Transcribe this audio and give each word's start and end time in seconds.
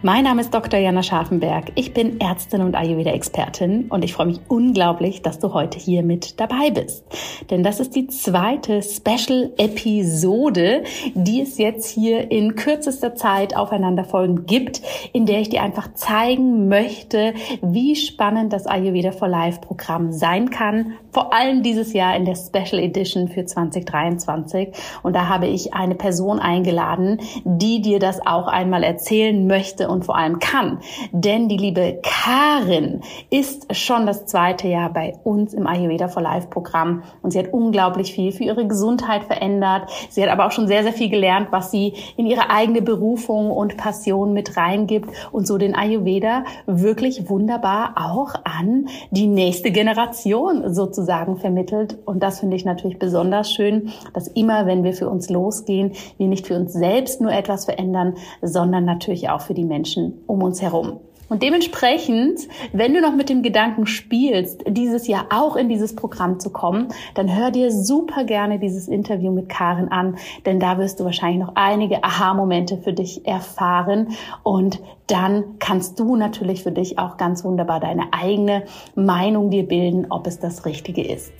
Mein 0.00 0.22
Name 0.22 0.42
ist 0.42 0.54
Dr. 0.54 0.78
Jana 0.78 1.02
Scharfenberg. 1.02 1.72
Ich 1.74 1.92
bin 1.92 2.20
Ärztin 2.20 2.60
und 2.60 2.76
Ayurveda-Expertin 2.76 3.86
und 3.88 4.04
ich 4.04 4.12
freue 4.12 4.26
mich 4.26 4.38
unglaublich, 4.46 5.22
dass 5.22 5.40
du 5.40 5.54
heute 5.54 5.76
hier 5.76 6.04
mit 6.04 6.38
dabei 6.38 6.70
bist. 6.70 7.04
Denn 7.50 7.64
das 7.64 7.80
ist 7.80 7.96
die 7.96 8.06
zweite 8.06 8.80
Special-Episode, 8.80 10.84
die 11.14 11.40
es 11.40 11.58
jetzt 11.58 11.90
hier 11.90 12.30
in 12.30 12.54
kürzester 12.54 13.16
Zeit 13.16 13.56
aufeinanderfolgend 13.56 14.46
gibt, 14.46 14.82
in 15.12 15.26
der 15.26 15.40
ich 15.40 15.48
dir 15.48 15.64
einfach 15.64 15.92
zeigen 15.94 16.68
möchte, 16.68 17.34
wie 17.60 17.96
spannend 17.96 18.52
das 18.52 18.68
Ayurveda 18.68 19.10
for 19.10 19.26
Life 19.26 19.62
Programm 19.62 20.12
sein 20.12 20.50
kann. 20.50 20.92
Vor 21.10 21.34
allem 21.34 21.64
dieses 21.64 21.92
Jahr 21.92 22.14
in 22.14 22.24
der 22.24 22.36
Special 22.36 22.80
Edition 22.80 23.26
für 23.26 23.44
2023. 23.44 24.68
Und 25.02 25.16
da 25.16 25.28
habe 25.28 25.48
ich 25.48 25.74
eine 25.74 25.96
Person 25.96 26.38
eingeladen, 26.38 27.18
die 27.42 27.82
dir 27.82 27.98
das 27.98 28.24
auch 28.24 28.46
einmal 28.46 28.84
erzählen 28.84 29.48
möchte 29.48 29.87
und 29.88 30.04
vor 30.04 30.16
allem 30.16 30.38
kann. 30.38 30.80
Denn 31.12 31.48
die 31.48 31.56
liebe 31.56 32.00
Karin 32.02 33.00
ist 33.30 33.74
schon 33.74 34.06
das 34.06 34.26
zweite 34.26 34.68
Jahr 34.68 34.92
bei 34.92 35.14
uns 35.24 35.54
im 35.54 35.66
Ayurveda 35.66 36.08
for 36.08 36.22
Life 36.22 36.48
Programm 36.48 37.02
und 37.22 37.32
sie 37.32 37.38
hat 37.38 37.52
unglaublich 37.52 38.12
viel 38.12 38.32
für 38.32 38.44
ihre 38.44 38.66
Gesundheit 38.66 39.24
verändert. 39.24 39.90
Sie 40.10 40.22
hat 40.22 40.30
aber 40.30 40.46
auch 40.46 40.52
schon 40.52 40.68
sehr, 40.68 40.82
sehr 40.82 40.92
viel 40.92 41.08
gelernt, 41.08 41.48
was 41.50 41.70
sie 41.70 41.94
in 42.16 42.26
ihre 42.26 42.50
eigene 42.50 42.82
Berufung 42.82 43.50
und 43.50 43.76
Passion 43.76 44.32
mit 44.32 44.56
reingibt 44.56 45.10
und 45.32 45.46
so 45.46 45.58
den 45.58 45.74
Ayurveda 45.74 46.44
wirklich 46.66 47.28
wunderbar 47.28 47.94
auch 47.96 48.34
an 48.44 48.88
die 49.10 49.26
nächste 49.26 49.70
Generation 49.70 50.74
sozusagen 50.74 51.36
vermittelt. 51.36 51.98
Und 52.04 52.22
das 52.22 52.40
finde 52.40 52.56
ich 52.56 52.64
natürlich 52.64 52.98
besonders 52.98 53.52
schön, 53.52 53.90
dass 54.12 54.28
immer, 54.28 54.66
wenn 54.66 54.84
wir 54.84 54.92
für 54.92 55.08
uns 55.08 55.30
losgehen, 55.30 55.92
wir 56.18 56.28
nicht 56.28 56.46
für 56.46 56.56
uns 56.56 56.72
selbst 56.72 57.20
nur 57.20 57.32
etwas 57.32 57.64
verändern, 57.64 58.14
sondern 58.42 58.84
natürlich 58.84 59.30
auch 59.30 59.40
für 59.40 59.54
die 59.54 59.64
Menschen 59.64 59.77
Menschen 59.78 60.24
um 60.26 60.42
uns 60.42 60.60
herum. 60.60 60.98
Und 61.28 61.42
dementsprechend, 61.42 62.48
wenn 62.72 62.94
du 62.94 63.02
noch 63.02 63.14
mit 63.14 63.28
dem 63.28 63.42
Gedanken 63.42 63.86
spielst, 63.86 64.64
dieses 64.66 65.06
Jahr 65.06 65.26
auch 65.30 65.56
in 65.56 65.68
dieses 65.68 65.94
Programm 65.94 66.40
zu 66.40 66.50
kommen, 66.50 66.88
dann 67.14 67.36
hör 67.36 67.50
dir 67.50 67.70
super 67.70 68.24
gerne 68.24 68.58
dieses 68.58 68.88
Interview 68.88 69.30
mit 69.30 69.48
Karin 69.50 69.88
an, 69.88 70.16
denn 70.46 70.58
da 70.58 70.78
wirst 70.78 71.00
du 71.00 71.04
wahrscheinlich 71.04 71.40
noch 71.40 71.52
einige 71.54 72.02
Aha-Momente 72.02 72.78
für 72.78 72.94
dich 72.94 73.26
erfahren 73.26 74.08
und 74.42 74.80
dann 75.06 75.58
kannst 75.58 76.00
du 76.00 76.16
natürlich 76.16 76.62
für 76.62 76.72
dich 76.72 76.98
auch 76.98 77.18
ganz 77.18 77.44
wunderbar 77.44 77.78
deine 77.78 78.04
eigene 78.12 78.64
Meinung 78.94 79.50
dir 79.50 79.68
bilden, 79.68 80.06
ob 80.08 80.26
es 80.26 80.38
das 80.38 80.64
Richtige 80.64 81.06
ist. 81.06 81.32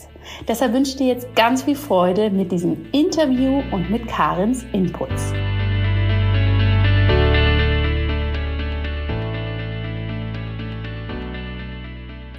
Deshalb 0.47 0.75
wünsche 0.75 0.91
ich 0.91 0.97
dir 0.97 1.07
jetzt 1.07 1.35
ganz 1.35 1.63
viel 1.63 1.77
Freude 1.77 2.31
mit 2.31 2.53
diesem 2.53 2.87
Interview 2.93 3.63
und 3.73 3.91
mit 3.91 4.07
Karins 4.07 4.67
Inputs. 4.75 5.33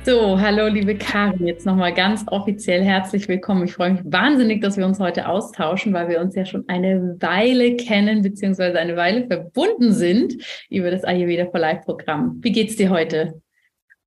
So, 0.06 0.40
hallo 0.40 0.68
liebe 0.68 0.96
Karin, 0.96 1.46
jetzt 1.46 1.66
nochmal 1.66 1.94
ganz 1.94 2.24
offiziell 2.28 2.82
herzlich 2.82 3.28
willkommen. 3.28 3.66
Ich 3.66 3.74
freue 3.74 3.92
mich 3.92 4.02
wahnsinnig, 4.06 4.62
dass 4.62 4.78
wir 4.78 4.86
uns 4.86 4.98
heute 4.98 5.28
austauschen, 5.28 5.94
weil 5.94 6.08
wir 6.08 6.22
uns 6.22 6.36
ja 6.36 6.46
schon 6.46 6.64
eine 6.70 7.18
Weile 7.20 7.76
kennen, 7.76 8.22
beziehungsweise 8.22 8.80
eine 8.80 8.96
Weile 8.96 9.28
verbunden 9.28 9.92
sind 9.92 10.38
über 10.70 10.90
das 10.90 11.04
Ayurveda 11.04 11.48
for 11.52 11.60
Life 11.60 11.82
Programm. 11.84 12.40
Wie 12.42 12.54
geht's 12.54 12.78
dir 12.78 12.90
heute? 12.90 13.42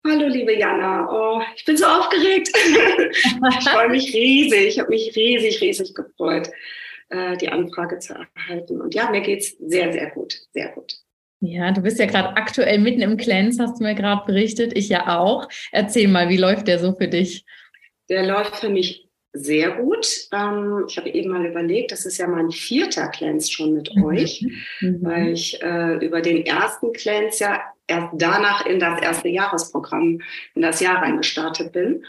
Hallo 0.04 0.28
liebe 0.28 0.58
Jana, 0.58 1.08
oh, 1.12 1.42
ich 1.54 1.64
bin 1.66 1.76
so 1.76 1.84
aufgeregt. 1.84 2.48
ich 2.54 3.69
freue 3.69 3.91
mich 3.91 4.14
riesig, 4.14 4.69
ich 4.69 4.78
habe 4.81 4.88
mich 4.88 5.14
riesig, 5.14 5.60
riesig 5.60 5.94
gefreut, 5.94 6.50
äh, 7.10 7.36
die 7.36 7.50
Anfrage 7.50 7.98
zu 7.98 8.14
erhalten. 8.14 8.81
Und 8.81 8.94
ja, 8.94 9.10
mir 9.10 9.20
geht's 9.20 9.58
sehr, 9.58 9.92
sehr 9.92 10.10
gut, 10.10 10.41
sehr 10.54 10.70
gut. 10.70 10.94
Ja, 11.44 11.72
du 11.72 11.80
bist 11.80 11.98
ja 11.98 12.06
gerade 12.06 12.36
aktuell 12.36 12.78
mitten 12.78 13.03
im 13.03 13.16
Cleanse, 13.16 13.60
hast 13.60 13.80
du 13.80 13.84
mir 13.84 13.97
gerade 13.97 14.25
berichtet. 14.26 14.78
Ich 14.78 14.88
ja 14.88 15.19
auch. 15.19 15.48
Erzähl 15.72 16.06
mal, 16.06 16.28
wie 16.28 16.36
läuft 16.36 16.69
der 16.69 16.78
so 16.78 16.94
für 16.94 17.08
dich? 17.08 17.44
Der 18.08 18.25
läuft 18.25 18.56
für 18.56 18.69
mich 18.69 19.08
sehr 19.32 19.72
gut. 19.72 20.06
Ähm, 20.32 20.84
ich 20.88 20.97
habe 20.98 21.10
eben 21.10 21.31
mal 21.31 21.44
überlegt, 21.44 21.91
das 21.91 22.06
ist 22.06 22.19
ja 22.19 22.28
mein 22.28 22.52
vierter 22.52 23.08
Cleanse 23.08 23.50
schon 23.50 23.75
mit 23.75 23.91
mhm. 23.97 24.04
euch, 24.04 24.47
mhm. 24.81 24.98
weil 25.02 25.32
ich 25.32 25.60
äh, 25.60 25.94
über 26.04 26.20
den 26.20 26.47
ersten 26.47 26.92
Cleanse 26.92 27.42
ja 27.42 27.60
erst 27.88 28.10
danach 28.12 28.64
in 28.64 28.78
das 28.78 29.02
erste 29.02 29.28
Jahresprogramm, 29.28 30.20
in 30.54 30.62
das 30.62 30.78
Jahr 30.78 31.02
reingestartet 31.02 31.72
bin 31.72 32.04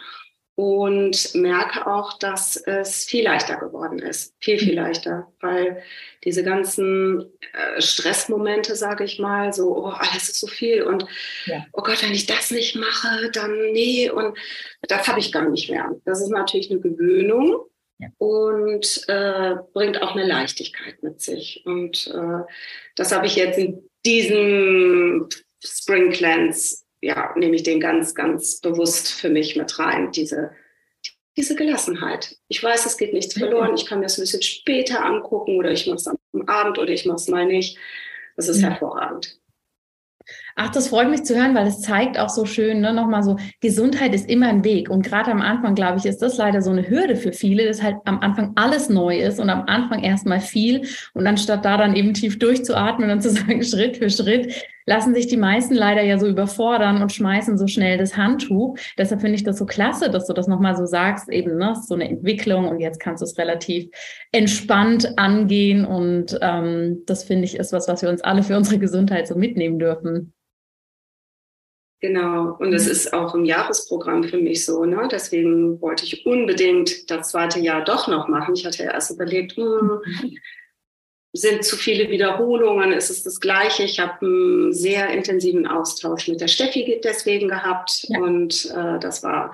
und 0.56 1.34
merke 1.34 1.88
auch, 1.88 2.20
dass 2.20 2.56
es 2.56 3.06
viel 3.06 3.24
leichter 3.24 3.58
geworden 3.58 3.98
ist. 3.98 4.36
Viel, 4.40 4.60
viel 4.60 4.76
leichter, 4.76 5.32
weil 5.42 5.82
diese 6.24 6.44
ganzen 6.44 7.32
äh, 7.54 7.82
Stressmomente, 7.82 8.76
sage 8.76 9.04
ich 9.04 9.20
mal, 9.20 9.54
so, 9.54 9.78
oh, 9.78 9.88
alles 9.90 10.30
ist 10.30 10.40
so 10.40 10.48
viel 10.48 10.84
und 10.84 11.06
ja. 11.46 11.66
oh 11.74 11.82
Gott, 11.82 12.02
wenn 12.04 12.14
ich 12.14 12.26
das 12.26 12.52
nicht 12.52 12.76
mache, 12.76 13.30
dann 13.32 13.72
nee 13.72 14.10
und 14.10 14.38
das 14.88 15.08
habe 15.08 15.20
ich 15.20 15.32
gar 15.32 15.50
nicht 15.50 15.70
mehr. 15.70 15.90
Das 16.06 16.22
ist 16.22 16.30
natürlich 16.30 16.72
eine 16.72 16.80
Gewöhnung. 16.80 17.66
Ja. 18.00 18.10
Und 18.18 19.06
äh, 19.08 19.56
bringt 19.72 20.02
auch 20.02 20.16
eine 20.16 20.26
Leichtigkeit 20.26 21.04
mit 21.04 21.22
sich. 21.22 21.62
Und 21.66 22.08
äh, 22.08 22.44
das 22.96 23.12
habe 23.12 23.28
ich 23.28 23.36
jetzt 23.36 23.60
in 23.60 23.88
diesem 24.04 25.30
Spring 25.64 26.10
Cleanse 26.12 26.84
ja, 27.04 27.34
nehme 27.36 27.56
ich 27.56 27.64
den 27.64 27.82
ganz, 27.82 28.16
ganz 28.16 28.62
bewusst 28.62 29.12
für 29.12 29.30
mich 29.30 29.58
mit 29.58 29.78
rein, 29.78 30.12
diese, 30.12 30.52
diese 31.38 31.56
Gelassenheit. 31.56 32.38
Ich 32.48 32.64
weiß, 32.64 32.86
es 32.86 32.98
geht 32.98 33.14
nichts 33.14 33.34
verloren. 33.34 33.74
Ich 33.76 33.86
kann 33.86 34.00
mir 34.00 34.06
das 34.06 34.18
ein 34.18 34.22
bisschen 34.22 34.42
später 34.42 35.04
angucken 35.04 35.58
oder 35.58 35.72
ich 35.72 35.88
mache 35.88 35.98
es 35.98 36.08
am 36.08 36.18
Abend 36.48 36.78
oder 36.78 36.90
ich 36.90 37.06
mache 37.06 37.18
es 37.18 37.28
mal 37.28 37.46
nicht. 37.46 37.78
Das 38.36 38.48
ist 38.48 38.62
ja. 38.62 38.70
hervorragend. 38.70 39.38
Ach, 40.56 40.70
das 40.70 40.90
freut 40.90 41.10
mich 41.10 41.24
zu 41.24 41.36
hören, 41.36 41.56
weil 41.56 41.68
es 41.68 41.82
zeigt 41.82 42.18
auch 42.18 42.30
so 42.30 42.46
schön, 42.46 42.80
ne, 42.80 42.94
nochmal 42.94 43.24
so, 43.24 43.38
Gesundheit 43.60 44.14
ist 44.14 44.30
immer 44.30 44.48
ein 44.48 44.64
Weg. 44.64 44.90
Und 44.90 45.04
gerade 45.04 45.32
am 45.32 45.42
Anfang, 45.42 45.76
glaube 45.76 45.98
ich, 45.98 46.06
ist 46.06 46.22
das 46.22 46.38
leider 46.38 46.62
so 46.62 46.70
eine 46.70 46.88
Hürde 46.88 47.16
für 47.16 47.34
viele, 47.34 47.66
dass 47.66 47.82
halt 47.82 47.98
am 48.06 48.20
Anfang 48.20 48.54
alles 48.56 48.88
neu 48.90 49.20
ist 49.20 49.40
und 49.40 49.50
am 49.50 49.64
Anfang 49.66 50.04
erstmal 50.04 50.40
viel. 50.40 50.88
Und 51.14 51.26
anstatt 51.26 51.66
da 51.66 51.78
dann 51.78 51.96
eben 51.96 52.14
tief 52.14 52.38
durchzuatmen 52.40 53.10
und 53.10 53.22
zu 53.22 53.30
sagen, 53.32 53.64
Schritt 53.64 53.98
für 53.98 54.10
Schritt, 54.10 54.54
lassen 54.86 55.14
sich 55.14 55.28
die 55.28 55.38
meisten 55.38 55.74
leider 55.74 56.02
ja 56.02 56.20
so 56.20 56.28
überfordern 56.28 57.02
und 57.02 57.12
schmeißen 57.12 57.58
so 57.58 57.68
schnell 57.68 57.98
das 57.98 58.18
Handtuch. 58.18 58.78
Deshalb 58.98 59.22
finde 59.22 59.36
ich 59.36 59.44
das 59.44 59.58
so 59.58 59.66
klasse, 59.66 60.10
dass 60.10 60.28
du 60.28 60.34
das 60.34 60.48
nochmal 60.48 60.76
so 60.76 60.86
sagst, 60.86 61.30
eben, 61.30 61.58
ne, 61.58 61.76
so 61.82 61.96
eine 61.96 62.10
Entwicklung 62.10 62.68
und 62.68 62.80
jetzt 62.80 63.00
kannst 63.00 63.22
du 63.22 63.26
es 63.26 63.38
relativ 63.38 63.90
entspannt 64.32 65.18
angehen. 65.18 65.86
Und 65.86 66.38
ähm, 66.42 67.04
das 67.06 67.24
finde 67.24 67.46
ich 67.46 67.56
ist 67.56 67.74
was, 67.74 67.88
was 67.88 68.02
wir 68.02 68.10
uns 68.10 68.22
alle 68.22 68.44
für 68.44 68.58
unsere 68.58 68.80
Gesundheit 68.80 69.28
so 69.28 69.36
mitnehmen 69.36 69.80
dürfen. 69.80 70.34
Genau, 72.04 72.58
und 72.60 72.68
mhm. 72.68 72.74
ist 72.74 73.14
auch 73.14 73.34
im 73.34 73.46
Jahresprogramm 73.46 74.26
für 74.26 74.38
mich 74.38 74.66
so. 74.66 74.84
Ne? 74.84 75.08
Deswegen 75.10 75.80
wollte 75.80 76.04
ich 76.04 76.26
unbedingt 76.26 77.10
das 77.10 77.30
zweite 77.30 77.62
Jahr 77.62 77.82
doch 77.86 78.10
noch 78.10 78.28
machen. 78.28 78.56
Ich 78.56 78.66
hatte 78.66 78.84
erst 78.84 79.12
überlegt, 79.12 79.58
mh, 79.58 80.02
hm, 80.20 80.38
sind 81.34 81.66
zu 81.66 81.76
viele 81.76 82.10
Wiederholungen, 82.10 82.94
ist 82.94 83.10
es 83.10 83.24
das 83.24 83.40
Gleiche. 83.40 83.84
Ich 83.84 84.00
habe 84.00 84.24
einen 84.24 84.72
sehr 84.72 85.10
intensiven 85.10 85.66
Austausch 85.66 86.28
mit 86.28 86.40
der 86.40 86.48
Steffi 86.48 87.02
deswegen 87.04 87.48
gehabt 87.48 88.06
ja. 88.08 88.20
und 88.20 88.72
äh, 88.72 89.00
das 89.00 89.24
war 89.24 89.54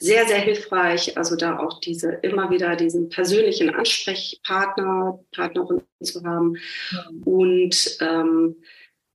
sehr, 0.00 0.26
sehr 0.26 0.40
hilfreich. 0.40 1.16
Also 1.16 1.36
da 1.36 1.60
auch 1.60 1.80
diese 1.80 2.10
immer 2.22 2.50
wieder 2.50 2.74
diesen 2.74 3.10
persönlichen 3.10 3.72
Ansprechpartner, 3.72 5.20
Partnerin 5.32 5.82
zu 6.02 6.24
haben 6.24 6.56
ja. 6.90 7.06
und 7.24 7.96
ähm, 8.00 8.56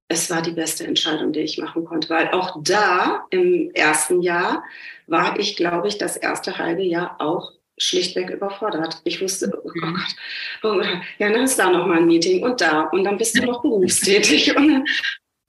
es 0.07 0.29
war 0.29 0.41
die 0.41 0.51
beste 0.51 0.85
Entscheidung, 0.85 1.33
die 1.33 1.41
ich 1.41 1.57
machen 1.57 1.85
konnte, 1.85 2.09
weil 2.09 2.29
auch 2.29 2.61
da 2.63 3.25
im 3.29 3.71
ersten 3.73 4.21
Jahr 4.21 4.63
war 5.07 5.39
ich, 5.39 5.55
glaube 5.55 5.87
ich, 5.87 5.97
das 5.97 6.17
erste 6.17 6.57
halbe 6.57 6.83
Jahr 6.83 7.19
auch 7.19 7.51
schlichtweg 7.83 8.29
überfordert. 8.29 9.01
Ich 9.03 9.21
wusste, 9.21 9.51
oh 9.63 9.71
mhm. 9.73 9.81
Gott, 9.81 10.15
oh 10.63 10.77
Gott, 10.77 10.87
ja, 11.19 11.31
dann 11.31 11.43
ist 11.43 11.59
da 11.59 11.69
noch 11.69 11.85
mal 11.87 11.97
ein 11.97 12.05
Meeting 12.05 12.43
und 12.43 12.61
da 12.61 12.83
und 12.83 13.03
dann 13.03 13.17
bist 13.17 13.37
du 13.37 13.45
noch 13.45 13.61
berufstätig 13.61 14.55
und 14.55 14.87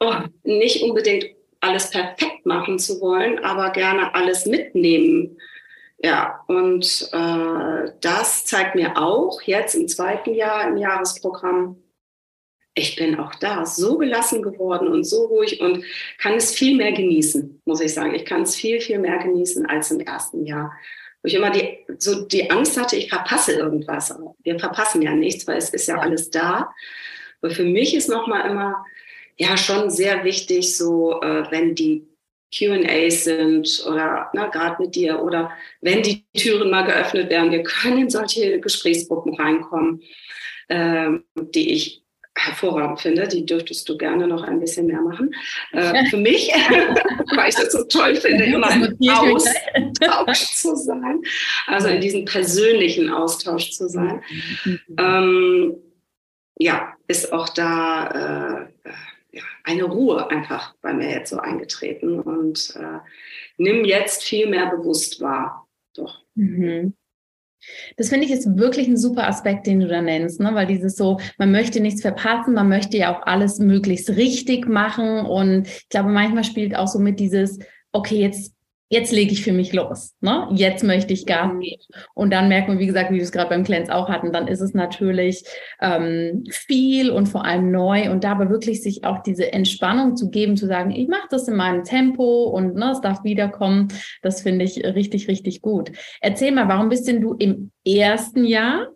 oh, 0.00 0.14
nicht 0.42 0.82
unbedingt 0.82 1.26
alles 1.60 1.90
perfekt 1.90 2.44
machen 2.44 2.78
zu 2.78 3.00
wollen, 3.00 3.38
aber 3.44 3.70
gerne 3.70 4.14
alles 4.14 4.46
mitnehmen. 4.46 5.38
Ja, 6.02 6.44
und 6.48 7.08
äh, 7.12 7.90
das 8.00 8.44
zeigt 8.44 8.74
mir 8.74 8.98
auch 8.98 9.40
jetzt 9.42 9.74
im 9.74 9.88
zweiten 9.88 10.34
Jahr 10.34 10.68
im 10.68 10.76
Jahresprogramm, 10.76 11.82
ich 12.74 12.96
bin 12.96 13.18
auch 13.18 13.34
da 13.36 13.64
so 13.64 13.98
gelassen 13.98 14.42
geworden 14.42 14.88
und 14.88 15.04
so 15.04 15.26
ruhig 15.26 15.60
und 15.60 15.84
kann 16.18 16.34
es 16.34 16.52
viel 16.52 16.76
mehr 16.76 16.92
genießen, 16.92 17.62
muss 17.64 17.80
ich 17.80 17.94
sagen. 17.94 18.14
Ich 18.14 18.24
kann 18.24 18.42
es 18.42 18.56
viel, 18.56 18.80
viel 18.80 18.98
mehr 18.98 19.18
genießen 19.18 19.64
als 19.66 19.92
im 19.92 20.00
ersten 20.00 20.44
Jahr. 20.44 20.72
Wo 21.24 21.28
ich 21.28 21.34
immer 21.34 21.50
die, 21.50 21.78
so 21.96 22.26
die 22.26 22.50
Angst 22.50 22.78
hatte, 22.78 22.96
ich 22.96 23.08
verpasse 23.08 23.52
irgendwas. 23.52 24.12
Aber 24.12 24.34
wir 24.42 24.58
verpassen 24.58 25.00
ja 25.00 25.14
nichts, 25.14 25.46
weil 25.46 25.56
es 25.56 25.70
ist 25.70 25.88
ja, 25.88 25.98
alles 25.98 26.28
da. 26.28 26.70
Aber 27.40 27.50
für 27.50 27.64
mich 27.64 27.94
ist 27.94 28.10
nochmal 28.10 28.50
immer, 28.50 28.84
ja, 29.38 29.56
schon 29.56 29.88
sehr 29.88 30.22
wichtig, 30.22 30.76
so, 30.76 31.22
äh, 31.22 31.50
wenn 31.50 31.74
die 31.74 32.06
QAs 32.54 33.24
sind 33.24 33.84
oder 33.88 34.30
ne, 34.34 34.50
gerade 34.52 34.82
mit 34.82 34.94
dir 34.94 35.22
oder 35.22 35.50
wenn 35.80 36.02
die 36.02 36.26
Türen 36.36 36.70
mal 36.70 36.84
geöffnet 36.84 37.30
werden, 37.30 37.50
wir 37.50 37.62
können 37.62 38.02
in 38.02 38.10
solche 38.10 38.60
Gesprächsgruppen 38.60 39.34
reinkommen, 39.34 40.02
ähm, 40.68 41.24
die 41.34 41.72
ich 41.72 42.03
hervorragend 42.36 43.00
finde. 43.00 43.28
Die 43.28 43.46
dürftest 43.46 43.88
du 43.88 43.96
gerne 43.96 44.26
noch 44.26 44.42
ein 44.42 44.60
bisschen 44.60 44.86
mehr 44.86 45.00
machen. 45.00 45.34
Äh, 45.72 46.04
für 46.10 46.16
mich, 46.16 46.48
weil 47.36 47.48
ich 47.48 47.54
das 47.54 47.72
so 47.72 47.84
toll 47.84 48.16
finde, 48.16 48.44
immer 48.44 48.70
im 48.70 49.10
Austausch 49.10 50.54
zu 50.54 50.76
sein, 50.76 51.22
also 51.66 51.88
in 51.88 52.00
diesem 52.00 52.24
persönlichen 52.24 53.10
Austausch 53.10 53.70
zu 53.72 53.88
sein. 53.88 54.22
Mhm. 54.64 54.80
Ähm, 54.98 55.76
ja, 56.58 56.94
ist 57.08 57.32
auch 57.32 57.48
da 57.48 58.68
äh, 58.84 58.90
ja, 59.32 59.42
eine 59.64 59.84
Ruhe 59.84 60.30
einfach 60.30 60.74
bei 60.80 60.92
mir 60.92 61.10
jetzt 61.10 61.30
so 61.30 61.38
eingetreten 61.38 62.20
und 62.20 62.74
äh, 62.76 63.00
nimm 63.56 63.84
jetzt 63.84 64.22
viel 64.22 64.48
mehr 64.48 64.66
bewusst 64.66 65.20
wahr. 65.20 65.66
Doch. 65.96 66.22
Mhm. 66.34 66.94
Das 67.96 68.08
finde 68.08 68.26
ich 68.26 68.32
ist 68.32 68.56
wirklich 68.56 68.88
ein 68.88 68.96
super 68.96 69.26
Aspekt, 69.26 69.66
den 69.66 69.80
du 69.80 69.88
da 69.88 70.00
nennst, 70.00 70.40
ne? 70.40 70.50
weil 70.54 70.66
dieses 70.66 70.96
so, 70.96 71.18
man 71.38 71.52
möchte 71.52 71.80
nichts 71.80 72.02
verpassen, 72.02 72.54
man 72.54 72.68
möchte 72.68 72.96
ja 72.96 73.14
auch 73.14 73.26
alles 73.26 73.58
möglichst 73.58 74.10
richtig 74.10 74.68
machen 74.68 75.26
und 75.26 75.66
ich 75.66 75.88
glaube, 75.88 76.10
manchmal 76.10 76.44
spielt 76.44 76.76
auch 76.76 76.88
so 76.88 76.98
mit 76.98 77.20
dieses, 77.20 77.58
okay, 77.92 78.20
jetzt 78.20 78.54
jetzt 78.88 79.12
lege 79.12 79.32
ich 79.32 79.42
für 79.42 79.52
mich 79.52 79.72
los. 79.72 80.14
Ne? 80.20 80.46
Jetzt 80.52 80.84
möchte 80.84 81.12
ich 81.12 81.26
Gas 81.26 81.52
mhm. 81.52 81.60
geben. 81.60 81.82
Und 82.14 82.32
dann 82.32 82.48
merkt 82.48 82.68
man, 82.68 82.78
wie 82.78 82.86
gesagt, 82.86 83.10
wie 83.10 83.16
wir 83.16 83.22
es 83.22 83.32
gerade 83.32 83.50
beim 83.50 83.64
Cleanse 83.64 83.94
auch 83.94 84.08
hatten, 84.08 84.32
dann 84.32 84.46
ist 84.46 84.60
es 84.60 84.74
natürlich 84.74 85.44
ähm, 85.80 86.44
viel 86.50 87.10
und 87.10 87.26
vor 87.26 87.44
allem 87.44 87.70
neu. 87.70 88.10
Und 88.10 88.24
dabei 88.24 88.50
wirklich 88.50 88.82
sich 88.82 89.04
auch 89.04 89.22
diese 89.22 89.52
Entspannung 89.52 90.16
zu 90.16 90.30
geben, 90.30 90.56
zu 90.56 90.66
sagen, 90.66 90.90
ich 90.90 91.08
mache 91.08 91.28
das 91.30 91.48
in 91.48 91.56
meinem 91.56 91.84
Tempo 91.84 92.44
und 92.44 92.74
ne, 92.74 92.92
es 92.92 93.00
darf 93.00 93.24
wiederkommen, 93.24 93.88
das 94.22 94.42
finde 94.42 94.64
ich 94.64 94.84
richtig, 94.84 95.28
richtig 95.28 95.62
gut. 95.62 95.90
Erzähl 96.20 96.52
mal, 96.52 96.68
warum 96.68 96.88
bist 96.88 97.08
denn 97.08 97.20
du 97.20 97.34
im 97.34 97.70
ersten 97.84 98.44
Jahr 98.44 98.88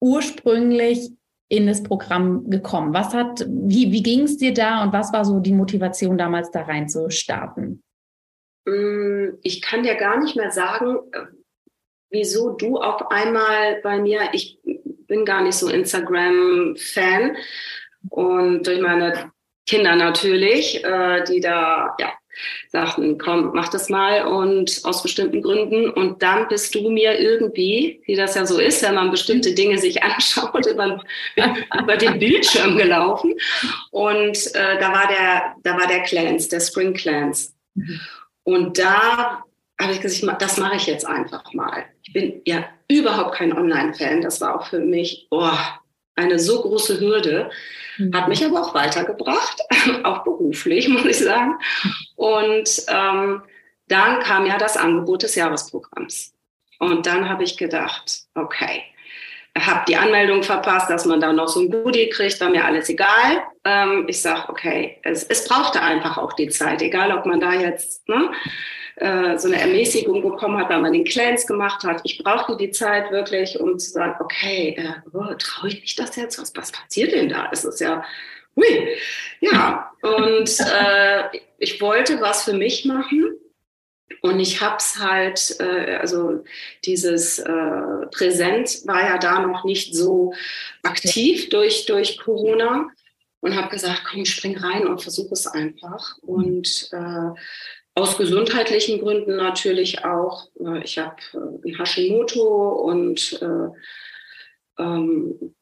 ursprünglich 0.00 1.10
in 1.48 1.66
das 1.66 1.82
Programm 1.82 2.48
gekommen? 2.48 2.94
Was 2.94 3.12
hat, 3.12 3.46
wie, 3.48 3.92
wie 3.92 4.02
ging 4.02 4.22
es 4.22 4.36
dir 4.36 4.54
da 4.54 4.82
und 4.82 4.92
was 4.92 5.12
war 5.12 5.24
so 5.24 5.38
die 5.40 5.52
Motivation 5.52 6.16
damals 6.16 6.50
da 6.50 6.62
rein 6.62 6.88
zu 6.88 7.10
starten? 7.10 7.82
Mm, 8.64 9.38
ich 9.42 9.62
kann 9.62 9.82
dir 9.82 9.94
gar 9.96 10.20
nicht 10.20 10.36
mehr 10.36 10.50
sagen, 10.50 10.98
äh, 11.12 11.26
wieso 12.10 12.50
du 12.50 12.78
auf 12.78 13.10
einmal 13.10 13.80
bei 13.82 13.98
mir, 13.98 14.20
ich 14.32 14.58
bin 15.06 15.24
gar 15.24 15.42
nicht 15.42 15.56
so 15.56 15.68
Instagram-Fan 15.68 17.36
und 18.10 18.66
durch 18.66 18.80
meine 18.80 19.32
Kinder 19.66 19.96
natürlich, 19.96 20.84
äh, 20.84 21.24
die 21.24 21.40
da, 21.40 21.94
ja, 21.98 22.12
sagten, 22.68 23.18
komm, 23.18 23.52
mach 23.54 23.68
das 23.68 23.88
mal 23.88 24.24
und 24.24 24.80
aus 24.84 25.02
bestimmten 25.02 25.42
Gründen. 25.42 25.90
Und 25.90 26.22
dann 26.22 26.48
bist 26.48 26.74
du 26.74 26.90
mir 26.90 27.18
irgendwie, 27.18 28.02
wie 28.06 28.16
das 28.16 28.34
ja 28.34 28.46
so 28.46 28.58
ist, 28.58 28.82
wenn 28.82 28.94
man 28.94 29.10
bestimmte 29.10 29.54
Dinge 29.54 29.78
sich 29.78 30.02
anschaut, 30.02 30.66
über, 30.66 31.02
über 31.80 31.96
den 31.96 32.18
Bildschirm 32.18 32.76
gelaufen. 32.76 33.34
Und 33.90 34.54
äh, 34.54 34.78
da 34.78 34.92
war 34.92 35.08
der, 35.08 35.56
da 35.62 35.78
war 35.78 35.86
der 35.86 36.02
Clans, 36.02 36.48
der 36.48 36.60
Spring 36.60 36.94
Clans. 36.94 37.54
Mhm. 37.74 38.00
Und 38.44 38.78
da 38.78 39.44
habe 39.80 39.92
ich 39.92 40.00
gesagt, 40.00 40.42
das 40.42 40.58
mache 40.58 40.76
ich 40.76 40.86
jetzt 40.86 41.06
einfach 41.06 41.52
mal. 41.52 41.84
Ich 42.02 42.12
bin 42.12 42.42
ja 42.44 42.64
überhaupt 42.88 43.34
kein 43.34 43.56
Online-Fan. 43.56 44.22
Das 44.22 44.40
war 44.40 44.58
auch 44.58 44.66
für 44.66 44.78
mich 44.78 45.26
oh, 45.30 45.50
eine 46.14 46.38
so 46.38 46.62
große 46.62 47.00
Hürde. 47.00 47.50
Mhm. 47.98 48.14
Hat 48.14 48.28
mich 48.28 48.44
aber 48.44 48.60
auch 48.60 48.74
weitergebracht, 48.74 49.60
auch 50.04 50.24
beruflich, 50.24 50.88
muss 50.88 51.04
ich 51.04 51.18
sagen. 51.18 51.58
Und 52.16 52.70
ähm, 52.88 53.42
dann 53.88 54.20
kam 54.20 54.46
ja 54.46 54.58
das 54.58 54.76
Angebot 54.76 55.22
des 55.22 55.34
Jahresprogramms. 55.34 56.34
Und 56.78 57.06
dann 57.06 57.28
habe 57.28 57.44
ich 57.44 57.56
gedacht, 57.56 58.24
okay, 58.34 58.82
habe 59.58 59.84
die 59.86 59.96
Anmeldung 59.96 60.42
verpasst, 60.42 60.88
dass 60.88 61.04
man 61.04 61.20
da 61.20 61.32
noch 61.32 61.48
so 61.48 61.60
ein 61.60 61.70
Goodie 61.70 62.08
kriegt, 62.08 62.40
war 62.40 62.48
mir 62.48 62.64
alles 62.64 62.88
egal. 62.88 63.42
Ähm, 63.64 64.06
ich 64.08 64.22
sage, 64.22 64.48
okay, 64.48 64.98
es, 65.02 65.24
es 65.24 65.46
brauchte 65.46 65.82
einfach 65.82 66.16
auch 66.16 66.32
die 66.32 66.48
Zeit, 66.48 66.80
egal 66.80 67.12
ob 67.12 67.26
man 67.26 67.38
da 67.38 67.52
jetzt 67.52 68.08
ne, 68.08 68.30
äh, 68.96 69.36
so 69.38 69.48
eine 69.48 69.60
Ermäßigung 69.60 70.22
bekommen 70.22 70.58
hat, 70.58 70.70
weil 70.70 70.80
man 70.80 70.94
den 70.94 71.04
Clans 71.04 71.46
gemacht 71.46 71.84
hat. 71.84 72.00
Ich 72.04 72.22
brauchte 72.22 72.56
die 72.56 72.70
Zeit 72.70 73.10
wirklich, 73.10 73.60
um 73.60 73.78
zu 73.78 73.90
sagen, 73.90 74.14
okay, 74.20 74.74
äh, 74.78 75.08
oh, 75.12 75.34
traue 75.38 75.68
ich 75.68 75.82
mich 75.82 75.94
das 75.96 76.16
jetzt? 76.16 76.40
Was, 76.40 76.56
was 76.56 76.72
passiert 76.72 77.12
denn 77.12 77.28
da? 77.28 77.48
Es 77.52 77.64
ist 77.64 77.80
ja, 77.80 78.02
hui, 78.56 78.88
ja. 79.40 79.90
Und 80.00 80.50
äh, 80.60 81.24
ich 81.58 81.80
wollte 81.80 82.22
was 82.22 82.44
für 82.44 82.54
mich 82.54 82.86
machen 82.86 83.38
und 84.22 84.38
ich 84.38 84.60
habe 84.60 84.76
es 84.78 84.98
halt, 85.00 85.56
äh, 85.58 85.96
also 85.96 86.44
dieses 86.84 87.40
äh, 87.40 88.06
Präsent 88.12 88.86
war 88.86 89.02
ja 89.02 89.18
da 89.18 89.40
noch 89.40 89.64
nicht 89.64 89.94
so 89.94 90.32
aktiv 90.84 91.48
durch, 91.48 91.86
durch 91.86 92.18
Corona 92.18 92.88
und 93.40 93.56
habe 93.56 93.68
gesagt, 93.68 94.04
komm, 94.08 94.24
spring 94.24 94.56
rein 94.56 94.86
und 94.86 95.02
versuche 95.02 95.32
es 95.32 95.48
einfach. 95.48 96.18
Und 96.18 96.88
äh, 96.92 97.30
aus 97.94 98.16
gesundheitlichen 98.16 99.00
Gründen 99.00 99.34
natürlich 99.34 100.04
auch. 100.04 100.48
Äh, 100.60 100.84
ich 100.84 100.98
habe 100.98 101.16
äh, 101.64 101.76
Hashimoto 101.76 102.68
und 102.68 103.42
äh, 103.42 104.82
ähm, 104.82 105.54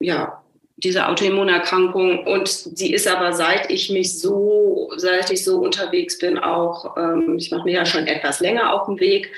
ja, 0.00 0.41
diese 0.82 1.08
Autoimmunerkrankung 1.08 2.26
und 2.26 2.48
sie 2.48 2.92
ist 2.92 3.06
aber 3.06 3.32
seit 3.32 3.70
ich 3.70 3.90
mich 3.90 4.18
so, 4.18 4.90
seit 4.96 5.30
ich 5.30 5.44
so 5.44 5.58
unterwegs 5.58 6.18
bin, 6.18 6.38
auch, 6.38 6.96
ähm, 6.96 7.36
ich 7.38 7.50
mache 7.50 7.64
mir 7.64 7.74
ja 7.74 7.86
schon 7.86 8.06
etwas 8.06 8.40
länger 8.40 8.74
auf 8.74 8.86
dem 8.86 8.98
Weg, 8.98 9.30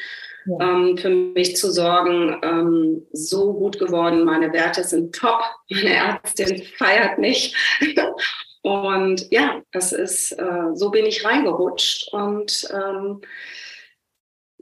ja. 0.46 0.56
ähm, 0.60 0.96
für 0.96 1.10
mich 1.10 1.56
zu 1.56 1.70
sorgen, 1.70 2.40
ähm, 2.42 3.06
so 3.12 3.52
gut 3.52 3.78
geworden. 3.78 4.24
Meine 4.24 4.52
Werte 4.52 4.84
sind 4.84 5.14
top. 5.14 5.42
Meine 5.70 5.94
Ärztin 5.94 6.62
feiert 6.76 7.18
mich. 7.18 7.54
und 8.62 9.30
ja, 9.30 9.60
das 9.72 9.92
ist, 9.92 10.32
äh, 10.32 10.74
so 10.74 10.90
bin 10.90 11.06
ich 11.06 11.24
reingerutscht 11.24 12.12
und 12.12 12.68
ähm, 12.72 13.20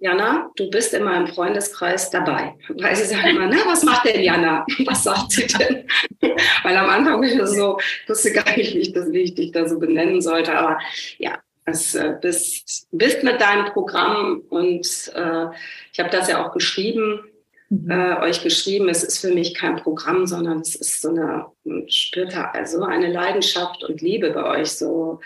Jana, 0.03 0.51
du 0.57 0.69
bist 0.69 0.93
in 0.95 1.05
meinem 1.05 1.29
Freundeskreis 1.29 2.11
dabei. 2.11 2.57
Weil 2.71 2.97
sie 2.97 3.05
sagen 3.05 3.37
immer, 3.37 3.47
na, 3.47 3.59
was 3.67 3.85
macht 3.85 4.05
denn 4.05 4.21
Jana? 4.21 4.67
Was 4.85 5.05
sagt 5.05 5.31
sie 5.31 5.47
denn? 5.47 5.87
Weil 6.65 6.77
am 6.77 6.91
Anfang 6.91 7.21
bin 7.21 7.31
ich 7.31 7.47
so, 7.47 7.79
wusste 8.09 8.33
gar 8.33 8.57
nicht, 8.57 8.75
wie 8.75 8.81
ich, 8.81 8.93
das, 8.93 9.13
wie 9.13 9.21
ich 9.21 9.35
dich 9.37 9.53
da 9.53 9.69
so 9.69 9.79
benennen 9.79 10.21
sollte. 10.21 10.59
Aber 10.59 10.81
ja, 11.19 11.39
es 11.67 11.95
äh, 11.95 12.17
bist, 12.21 12.89
bist 12.91 13.23
mit 13.23 13.41
deinem 13.41 13.67
Programm 13.67 14.43
und 14.51 15.13
äh, 15.15 15.47
ich 15.93 16.01
habe 16.01 16.11
das 16.11 16.29
ja 16.29 16.45
auch 16.45 16.53
geschrieben, 16.53 17.21
mhm. 17.69 17.89
äh, 17.89 18.17
euch 18.23 18.43
geschrieben. 18.43 18.89
Es 18.89 19.05
ist 19.05 19.21
für 19.21 19.33
mich 19.33 19.55
kein 19.55 19.77
Programm, 19.77 20.27
sondern 20.27 20.63
es 20.63 20.75
ist 20.75 21.01
so 21.01 21.11
eine, 21.11 21.47
spürt 21.87 22.35
also 22.37 22.83
eine 22.83 23.13
Leidenschaft 23.13 23.85
und 23.85 24.01
Liebe 24.01 24.31
bei 24.31 24.59
euch 24.59 24.73
so 24.73 25.21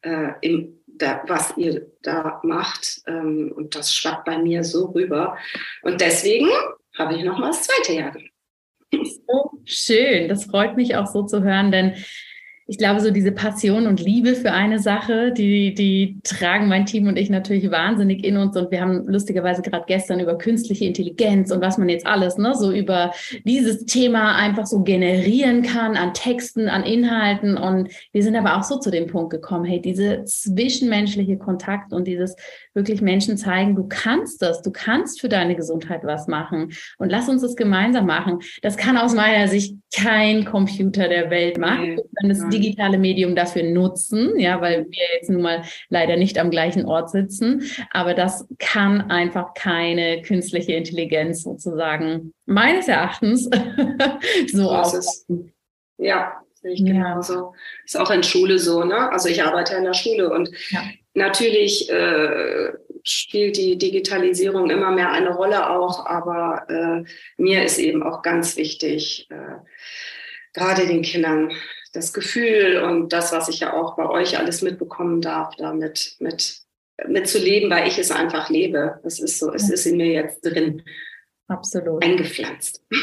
äh, 0.00 0.32
im 0.40 0.78
da, 0.98 1.22
was 1.26 1.56
ihr 1.56 1.86
da 2.02 2.40
macht. 2.42 3.02
Ähm, 3.06 3.52
und 3.54 3.74
das 3.74 3.94
schwappt 3.94 4.24
bei 4.24 4.38
mir 4.38 4.64
so 4.64 4.86
rüber. 4.86 5.36
Und 5.82 6.00
deswegen 6.00 6.48
habe 6.96 7.14
ich 7.16 7.24
noch 7.24 7.38
mal 7.38 7.48
das 7.48 7.62
zweite 7.62 7.92
Jahr 7.92 8.10
gemacht. 8.12 8.30
So 9.26 9.50
schön, 9.64 10.28
das 10.28 10.44
freut 10.44 10.76
mich 10.76 10.94
auch 10.94 11.06
so 11.06 11.24
zu 11.24 11.42
hören, 11.42 11.72
denn 11.72 11.96
ich 12.66 12.78
glaube, 12.78 13.00
so 13.00 13.10
diese 13.10 13.32
Passion 13.32 13.86
und 13.86 14.00
Liebe 14.00 14.34
für 14.34 14.52
eine 14.52 14.78
Sache, 14.78 15.32
die, 15.32 15.74
die 15.74 16.18
tragen 16.24 16.66
mein 16.68 16.86
Team 16.86 17.06
und 17.08 17.18
ich 17.18 17.28
natürlich 17.28 17.70
wahnsinnig 17.70 18.24
in 18.24 18.38
uns. 18.38 18.56
Und 18.56 18.70
wir 18.70 18.80
haben 18.80 19.06
lustigerweise 19.06 19.60
gerade 19.60 19.84
gestern 19.86 20.18
über 20.18 20.38
künstliche 20.38 20.86
Intelligenz 20.86 21.50
und 21.50 21.60
was 21.60 21.76
man 21.76 21.90
jetzt 21.90 22.06
alles, 22.06 22.38
ne, 22.38 22.54
so 22.54 22.72
über 22.72 23.12
dieses 23.44 23.84
Thema 23.84 24.36
einfach 24.36 24.64
so 24.64 24.82
generieren 24.82 25.60
kann 25.62 25.96
an 25.96 26.14
Texten, 26.14 26.68
an 26.68 26.84
Inhalten. 26.84 27.58
Und 27.58 27.90
wir 28.12 28.22
sind 28.22 28.34
aber 28.34 28.56
auch 28.56 28.62
so 28.62 28.78
zu 28.78 28.90
dem 28.90 29.08
Punkt 29.08 29.30
gekommen, 29.30 29.66
hey, 29.66 29.82
diese 29.82 30.24
zwischenmenschliche 30.24 31.36
Kontakt 31.36 31.92
und 31.92 32.06
dieses 32.06 32.34
wirklich 32.72 33.02
Menschen 33.02 33.36
zeigen, 33.36 33.76
du 33.76 33.86
kannst 33.88 34.40
das, 34.40 34.62
du 34.62 34.70
kannst 34.70 35.20
für 35.20 35.28
deine 35.28 35.54
Gesundheit 35.54 36.00
was 36.04 36.28
machen. 36.28 36.72
Und 36.96 37.10
lass 37.10 37.28
uns 37.28 37.42
das 37.42 37.56
gemeinsam 37.56 38.06
machen. 38.06 38.38
Das 38.62 38.78
kann 38.78 38.96
aus 38.96 39.14
meiner 39.14 39.48
Sicht 39.48 39.76
kein 39.94 40.46
Computer 40.46 41.08
der 41.08 41.30
Welt 41.30 41.58
machen. 41.58 41.96
Wir 41.96 42.04
können 42.18 42.28
das 42.30 42.53
digitale 42.54 42.98
Medium 42.98 43.34
dafür 43.34 43.64
nutzen, 43.64 44.38
ja, 44.38 44.60
weil 44.60 44.86
wir 44.88 45.04
jetzt 45.14 45.30
nun 45.30 45.42
mal 45.42 45.64
leider 45.88 46.16
nicht 46.16 46.38
am 46.38 46.50
gleichen 46.50 46.86
Ort 46.86 47.10
sitzen. 47.10 47.62
Aber 47.90 48.14
das 48.14 48.46
kann 48.58 49.10
einfach 49.10 49.54
keine 49.54 50.22
künstliche 50.22 50.72
Intelligenz 50.72 51.42
sozusagen 51.42 52.32
meines 52.46 52.88
Erachtens 52.88 53.50
so 54.52 54.70
aufbauen. 54.70 55.52
Ja, 55.98 56.32
sehe 56.54 56.72
ich 56.72 56.84
genauso. 56.84 57.34
Ja. 57.34 57.52
Ist 57.84 57.98
auch 57.98 58.10
in 58.10 58.22
Schule 58.22 58.58
so, 58.58 58.84
ne? 58.84 59.10
Also 59.10 59.28
ich 59.28 59.42
arbeite 59.42 59.74
in 59.74 59.84
der 59.84 59.94
Schule 59.94 60.30
und 60.30 60.50
ja. 60.70 60.82
natürlich 61.14 61.90
äh, 61.90 62.72
spielt 63.04 63.56
die 63.58 63.76
Digitalisierung 63.76 64.70
immer 64.70 64.90
mehr 64.90 65.12
eine 65.12 65.34
Rolle 65.34 65.70
auch, 65.70 66.06
aber 66.06 66.64
äh, 66.68 67.04
mir 67.36 67.64
ist 67.64 67.78
eben 67.78 68.02
auch 68.02 68.22
ganz 68.22 68.56
wichtig, 68.56 69.28
äh, 69.30 69.58
gerade 70.54 70.86
den 70.86 71.02
Kindern 71.02 71.52
das 71.94 72.12
Gefühl 72.12 72.78
und 72.78 73.12
das, 73.12 73.32
was 73.32 73.48
ich 73.48 73.60
ja 73.60 73.72
auch 73.72 73.96
bei 73.96 74.08
euch 74.08 74.38
alles 74.38 74.62
mitbekommen 74.62 75.20
darf, 75.20 75.54
damit 75.56 76.16
mit 76.18 76.58
mitzuleben, 77.08 77.70
weil 77.70 77.88
ich 77.88 77.98
es 77.98 78.10
einfach 78.10 78.50
lebe. 78.50 79.00
Es 79.04 79.18
ist 79.18 79.38
so, 79.38 79.52
es 79.52 79.70
ist 79.70 79.86
in 79.86 79.96
mir 79.96 80.12
jetzt 80.12 80.42
drin. 80.42 80.82
Absolut. 81.46 82.02
Eingepflanzt. 82.02 82.82
du 82.90 82.98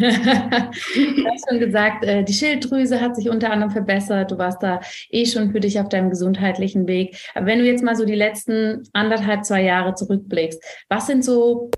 hast 0.00 1.48
schon 1.48 1.58
gesagt, 1.58 2.04
äh, 2.04 2.22
die 2.24 2.32
Schilddrüse 2.32 3.00
hat 3.00 3.16
sich 3.16 3.28
unter 3.28 3.50
anderem 3.50 3.72
verbessert. 3.72 4.30
Du 4.30 4.38
warst 4.38 4.62
da 4.62 4.80
eh 5.10 5.26
schon 5.26 5.50
für 5.50 5.60
dich 5.60 5.80
auf 5.80 5.88
deinem 5.88 6.10
gesundheitlichen 6.10 6.86
Weg. 6.86 7.16
Aber 7.34 7.46
wenn 7.46 7.58
du 7.58 7.64
jetzt 7.64 7.82
mal 7.82 7.96
so 7.96 8.04
die 8.04 8.14
letzten 8.14 8.84
anderthalb, 8.92 9.44
zwei 9.44 9.62
Jahre 9.62 9.94
zurückblickst, 9.94 10.62
was 10.88 11.06
sind 11.06 11.24
so 11.24 11.70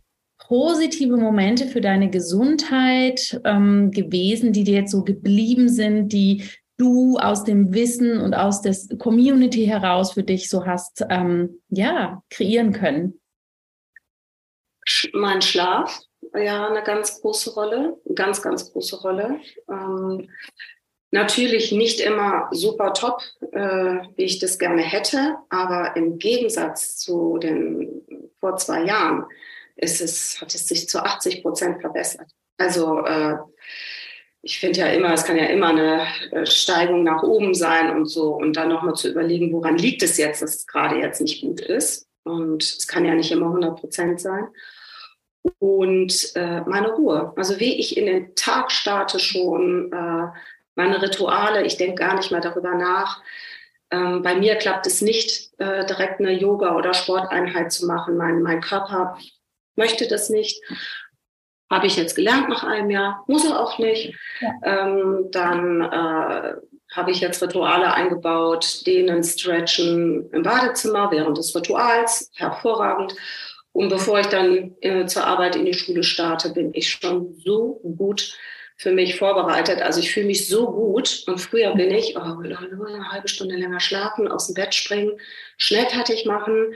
positive 0.47 1.17
Momente 1.17 1.67
für 1.67 1.81
deine 1.81 2.11
Gesundheit 2.11 3.41
ähm, 3.45 3.91
gewesen, 3.91 4.53
die 4.53 4.65
dir 4.65 4.81
jetzt 4.81 4.93
so 4.93 5.03
geblieben 5.03 5.69
sind, 5.69 6.13
die 6.13 6.45
du 6.77 7.17
aus 7.19 7.45
dem 7.45 7.73
Wissen 7.73 8.21
und 8.21 8.35
aus 8.35 8.61
der 8.61 8.75
Community 8.99 9.67
heraus 9.67 10.13
für 10.13 10.23
dich 10.23 10.49
so 10.49 10.67
hast, 10.67 11.05
ähm, 11.09 11.61
ja, 11.69 12.23
kreieren 12.31 12.73
können? 12.73 13.21
Mein 15.13 15.41
Schlaf, 15.41 16.01
ja, 16.35 16.69
eine 16.69 16.83
ganz 16.83 17.21
große 17.21 17.55
Rolle, 17.55 17.97
ganz, 18.15 18.43
ganz 18.43 18.73
große 18.73 19.01
Rolle. 19.01 19.41
Ähm, 19.71 20.29
natürlich 21.11 21.73
nicht 21.73 22.01
immer 22.01 22.49
super 22.51 22.93
top, 22.93 23.23
äh, 23.53 24.01
wie 24.17 24.25
ich 24.25 24.41
das 24.41 24.59
gerne 24.59 24.83
hätte, 24.83 25.37
aber 25.49 25.97
im 25.97 26.19
Gegensatz 26.19 26.99
zu 26.99 27.39
den 27.39 28.03
vor 28.41 28.57
zwei 28.57 28.85
Jahren 28.85 29.25
ist 29.77 30.01
es, 30.01 30.41
hat 30.41 30.55
es 30.55 30.69
sich 30.69 30.89
zu 30.89 31.03
80 31.03 31.43
Prozent 31.43 31.81
verbessert. 31.81 32.29
Also 32.59 33.05
äh, 33.05 33.37
ich 34.43 34.59
finde 34.59 34.81
ja 34.81 34.87
immer, 34.89 35.13
es 35.13 35.25
kann 35.25 35.37
ja 35.37 35.47
immer 35.47 35.69
eine 35.69 36.07
äh, 36.31 36.47
Steigung 36.47 37.03
nach 37.03 37.23
oben 37.23 37.55
sein 37.55 37.91
und 37.97 38.07
so 38.07 38.35
und 38.35 38.55
dann 38.55 38.69
nochmal 38.69 38.95
zu 38.95 39.11
überlegen, 39.11 39.53
woran 39.53 39.79
liegt 39.79 40.03
es 40.03 40.19
jetzt, 40.19 40.43
dass 40.43 40.55
es 40.55 40.67
gerade 40.67 40.99
jetzt 40.99 41.21
nicht 41.21 41.41
gut 41.41 41.61
ist. 41.61 42.09
Und 42.25 42.63
es 42.63 42.87
kann 42.87 43.05
ja 43.05 43.15
nicht 43.15 43.33
immer 43.33 43.47
100 43.47 43.81
Prozent 43.81 44.21
sein. 44.21 44.49
Und 45.59 46.33
äh, 46.37 46.63
meine 46.63 46.93
Ruhe, 46.93 47.33
also 47.37 47.61
wie 47.61 47.79
ich 47.79 47.97
in 47.97 48.07
den 48.07 48.35
Tag 48.35 48.71
starte 48.71 49.19
schon, 49.19 49.93
äh, 49.93 50.29
meine 50.75 51.03
Rituale, 51.03 51.65
ich 51.65 51.77
denke 51.77 51.97
gar 51.97 52.17
nicht 52.17 52.31
mehr 52.31 52.41
darüber 52.41 52.75
nach. 52.75 53.23
Ähm, 53.91 54.23
bei 54.23 54.35
mir 54.35 54.57
klappt 54.57 54.87
es 54.87 55.03
nicht, 55.03 55.53
äh, 55.59 55.85
direkt 55.87 56.21
eine 56.21 56.33
Yoga- 56.33 56.77
oder 56.77 56.95
Sporteinheit 56.95 57.73
zu 57.73 57.87
machen. 57.87 58.17
Mein, 58.17 58.43
mein 58.43 58.61
Körper 58.61 59.19
möchte 59.77 60.09
das 60.09 60.31
nicht. 60.31 60.63
Habe 61.71 61.87
ich 61.87 61.97
jetzt 61.97 62.15
gelernt 62.15 62.49
nach 62.49 62.63
einem 62.63 62.91
Jahr, 62.91 63.25
muss 63.27 63.45
er 63.45 63.61
auch 63.61 63.79
nicht. 63.79 64.15
Ja. 64.41 64.53
Ähm, 64.63 65.29
dann 65.31 65.81
äh, 65.81 66.55
habe 66.93 67.11
ich 67.11 67.21
jetzt 67.21 67.43
Rituale 67.43 67.93
eingebaut, 67.93 68.87
dehnen, 68.87 69.25
stretchen 69.25 70.31
im 70.31 70.43
Badezimmer 70.43 71.11
während 71.11 71.39
des 71.39 71.55
Rituals, 71.57 72.31
hervorragend. 72.35 73.15
Und 73.73 73.89
bevor 73.89 74.21
ich 74.21 74.27
dann 74.27 74.77
äh, 74.83 75.07
zur 75.07 75.27
Arbeit 75.27 75.57
in 75.57 75.65
die 75.65 75.75
Schule 75.75 76.05
starte, 76.05 76.51
bin 76.51 76.73
ich 76.75 76.91
schon 76.91 77.35
so 77.45 77.81
gut 77.97 78.39
für 78.77 78.93
mich 78.93 79.17
vorbereitet. 79.19 79.83
Also 79.83 80.01
ich 80.01 80.13
fühle 80.13 80.27
mich 80.27 80.47
so 80.49 80.71
gut. 80.71 81.25
Und 81.27 81.41
früher 81.41 81.75
bin 81.75 81.91
ich, 81.91 82.17
oh, 82.17 82.25
nur 82.25 82.89
eine 82.89 83.11
halbe 83.11 83.29
Stunde 83.29 83.57
länger 83.57 83.81
schlafen, 83.81 84.29
aus 84.29 84.47
dem 84.47 84.55
Bett 84.55 84.75
springen, 84.75 85.19
schnell 85.57 85.87
fertig 85.87 86.25
machen, 86.25 86.75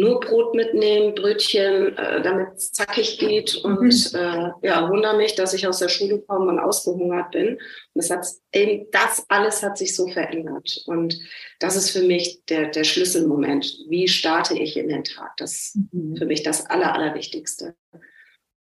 nur 0.00 0.20
Brot 0.20 0.54
mitnehmen, 0.54 1.14
Brötchen, 1.14 1.96
äh, 1.96 2.22
damit 2.22 2.54
es 2.56 2.72
zackig 2.72 3.18
geht. 3.18 3.56
Und 3.56 3.80
mhm. 3.80 4.18
äh, 4.18 4.50
ja, 4.66 4.88
wundere 4.88 5.16
mich, 5.16 5.34
dass 5.34 5.54
ich 5.54 5.66
aus 5.66 5.78
der 5.78 5.88
Schule 5.88 6.20
komme 6.20 6.50
und 6.50 6.58
ausgehungert 6.58 7.30
bin. 7.32 7.54
Und 7.54 7.60
das, 7.94 8.10
hat, 8.10 8.26
eben, 8.52 8.86
das 8.90 9.24
alles 9.28 9.62
hat 9.62 9.78
sich 9.78 9.94
so 9.94 10.08
verändert. 10.08 10.82
Und 10.86 11.18
das 11.60 11.76
ist 11.76 11.90
für 11.90 12.02
mich 12.02 12.44
der, 12.46 12.68
der 12.68 12.84
Schlüsselmoment. 12.84 13.66
Wie 13.88 14.08
starte 14.08 14.58
ich 14.58 14.76
in 14.76 14.88
den 14.88 15.04
Tag? 15.04 15.36
Das 15.36 15.52
ist 15.52 15.78
mhm. 15.92 16.16
für 16.16 16.26
mich 16.26 16.42
das 16.42 16.66
Aller, 16.66 16.94
Allerwichtigste. 16.94 17.74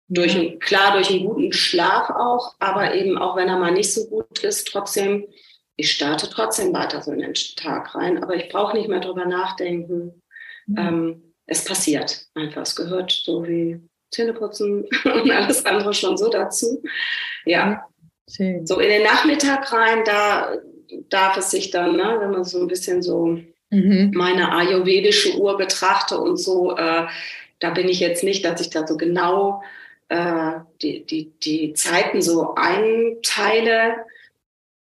Durch, 0.08 0.60
klar, 0.60 0.94
durch 0.94 1.10
einen 1.10 1.26
guten 1.26 1.54
Schlaf 1.54 2.10
auch, 2.10 2.56
aber 2.60 2.94
eben 2.96 3.18
auch 3.18 3.38
wenn 3.38 3.48
er 3.48 3.58
mal 3.58 3.72
nicht 3.72 3.94
so 3.94 4.08
gut 4.08 4.44
ist, 4.44 4.68
trotzdem, 4.68 5.26
ich 5.78 5.90
starte 5.90 6.30
trotzdem 6.30 6.74
weiter 6.74 7.02
so 7.02 7.14
in 7.14 7.20
den 7.20 7.34
Tag 7.34 7.96
rein. 7.96 8.22
Aber 8.22 8.36
ich 8.36 8.50
brauche 8.50 8.76
nicht 8.76 8.90
mehr 8.90 9.00
drüber 9.00 9.26
nachdenken 9.26 10.22
Mhm. 10.68 10.78
Ähm, 10.78 11.34
es 11.46 11.66
passiert 11.66 12.26
einfach. 12.36 12.62
Es 12.62 12.76
gehört 12.76 13.12
so 13.12 13.46
wie 13.46 13.80
Zähneputzen 14.12 14.86
und 15.06 15.32
alles 15.32 15.66
andere 15.66 15.94
schon 15.94 16.18
so 16.18 16.30
dazu. 16.30 16.82
Ja. 17.46 17.86
Schön. 18.30 18.66
So 18.66 18.80
in 18.80 18.90
den 18.90 19.04
Nachmittag 19.04 19.72
rein, 19.74 20.04
da 20.06 20.58
darf 21.10 21.38
es 21.38 21.52
sich 21.52 21.72
dann, 21.72 21.96
ne, 21.96 22.18
wenn 22.20 22.32
man 22.32 22.44
so 22.44 22.62
ein 22.62 22.68
bisschen 22.68 23.02
so 23.02 23.40
mhm. 23.70 24.12
meine 24.14 24.54
ayurvedische 24.54 25.38
Uhr 25.38 25.58
betrachte 25.58 26.18
und 26.18 26.38
so, 26.38 26.76
äh, 26.78 27.08
da 27.60 27.70
bin 27.70 27.88
ich 27.88 28.00
jetzt 28.00 28.24
nicht, 28.24 28.44
dass 28.46 28.62
ich 28.62 28.70
da 28.70 28.88
so 28.88 28.98
genau 28.98 29.62
äh, 30.10 30.60
die, 30.82 31.06
die, 31.06 31.32
die 31.44 31.74
Zeiten 31.74 32.22
so 32.22 32.56
einteile. 32.56 34.06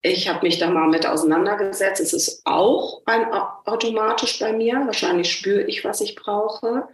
Ich 0.07 0.29
habe 0.29 0.47
mich 0.47 0.59
da 0.59 0.71
mal 0.71 0.89
mit 0.89 1.05
auseinandergesetzt. 1.05 2.01
Es 2.01 2.13
ist 2.13 2.43
auch 2.45 3.03
ein, 3.07 3.25
automatisch 3.33 4.39
bei 4.39 4.53
mir. 4.53 4.75
Wahrscheinlich 4.87 5.33
spüre 5.33 5.63
ich, 5.63 5.85
was 5.85 6.01
ich 6.01 6.15
brauche. 6.15 6.89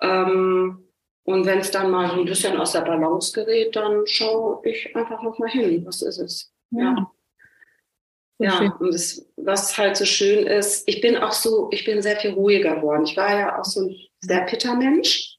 Ähm, 0.00 0.84
und 1.22 1.46
wenn 1.46 1.60
es 1.60 1.70
dann 1.70 1.90
mal 1.90 2.10
so 2.10 2.16
ein 2.16 2.24
bisschen 2.24 2.58
aus 2.58 2.72
der 2.72 2.80
Balance 2.80 3.32
gerät, 3.32 3.76
dann 3.76 4.04
schaue 4.06 4.60
ich 4.64 4.96
einfach 4.96 5.22
noch 5.22 5.38
mal 5.38 5.48
hin. 5.48 5.86
Was 5.86 6.02
ist 6.02 6.18
es? 6.18 6.52
Ja. 6.70 7.12
Ja, 8.38 8.62
ja 8.64 8.76
und 8.80 8.92
das, 8.92 9.24
was 9.36 9.78
halt 9.78 9.96
so 9.96 10.04
schön 10.04 10.46
ist, 10.46 10.88
ich 10.88 11.00
bin 11.00 11.16
auch 11.18 11.32
so, 11.32 11.68
ich 11.70 11.84
bin 11.84 12.02
sehr 12.02 12.16
viel 12.16 12.32
ruhiger 12.32 12.76
geworden. 12.76 13.04
Ich 13.04 13.16
war 13.16 13.38
ja 13.38 13.60
auch 13.60 13.64
so 13.64 13.82
ein 13.82 13.96
sehr 14.20 14.40
pitter 14.46 14.74
Mensch. 14.74 15.38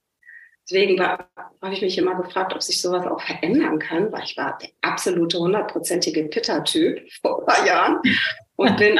Deswegen 0.70 1.02
habe 1.02 1.26
ich 1.72 1.82
mich 1.82 1.98
immer 1.98 2.16
gefragt, 2.16 2.54
ob 2.54 2.62
sich 2.62 2.82
sowas 2.82 3.06
auch 3.06 3.22
verändern 3.22 3.80
kann, 3.80 4.12
weil 4.12 4.24
ich 4.24 4.38
war 4.38 4.58
der 4.62 4.70
absolute 4.82 5.40
hundertprozentige 5.40 6.24
Pitter-Typ 6.26 7.02
vor 7.22 7.40
ein 7.40 7.46
paar 7.46 7.66
Jahren 7.66 8.02
und 8.56 8.78
bin 8.78 9.00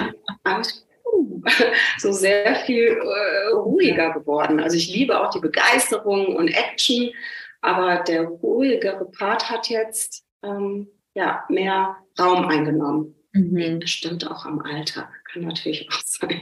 so 1.98 2.12
sehr 2.12 2.56
viel 2.56 3.00
äh, 3.00 3.54
ruhiger 3.54 4.12
geworden. 4.14 4.60
Also 4.60 4.76
ich 4.76 4.94
liebe 4.94 5.20
auch 5.20 5.30
die 5.30 5.40
Begeisterung 5.40 6.36
und 6.36 6.50
Action, 6.50 7.12
aber 7.62 8.04
der 8.04 8.24
ruhigere 8.24 9.06
Part 9.12 9.50
hat 9.50 9.70
jetzt 9.70 10.26
ähm, 10.44 10.88
ja, 11.14 11.44
mehr 11.50 11.98
Raum 12.20 12.46
eingenommen. 12.48 13.16
Mhm. 13.34 13.80
Bestimmt 13.80 14.30
auch 14.30 14.46
am 14.46 14.60
Alltag 14.60 15.10
kann 15.32 15.44
natürlich 15.44 15.88
auch 15.90 16.02
sein. 16.06 16.42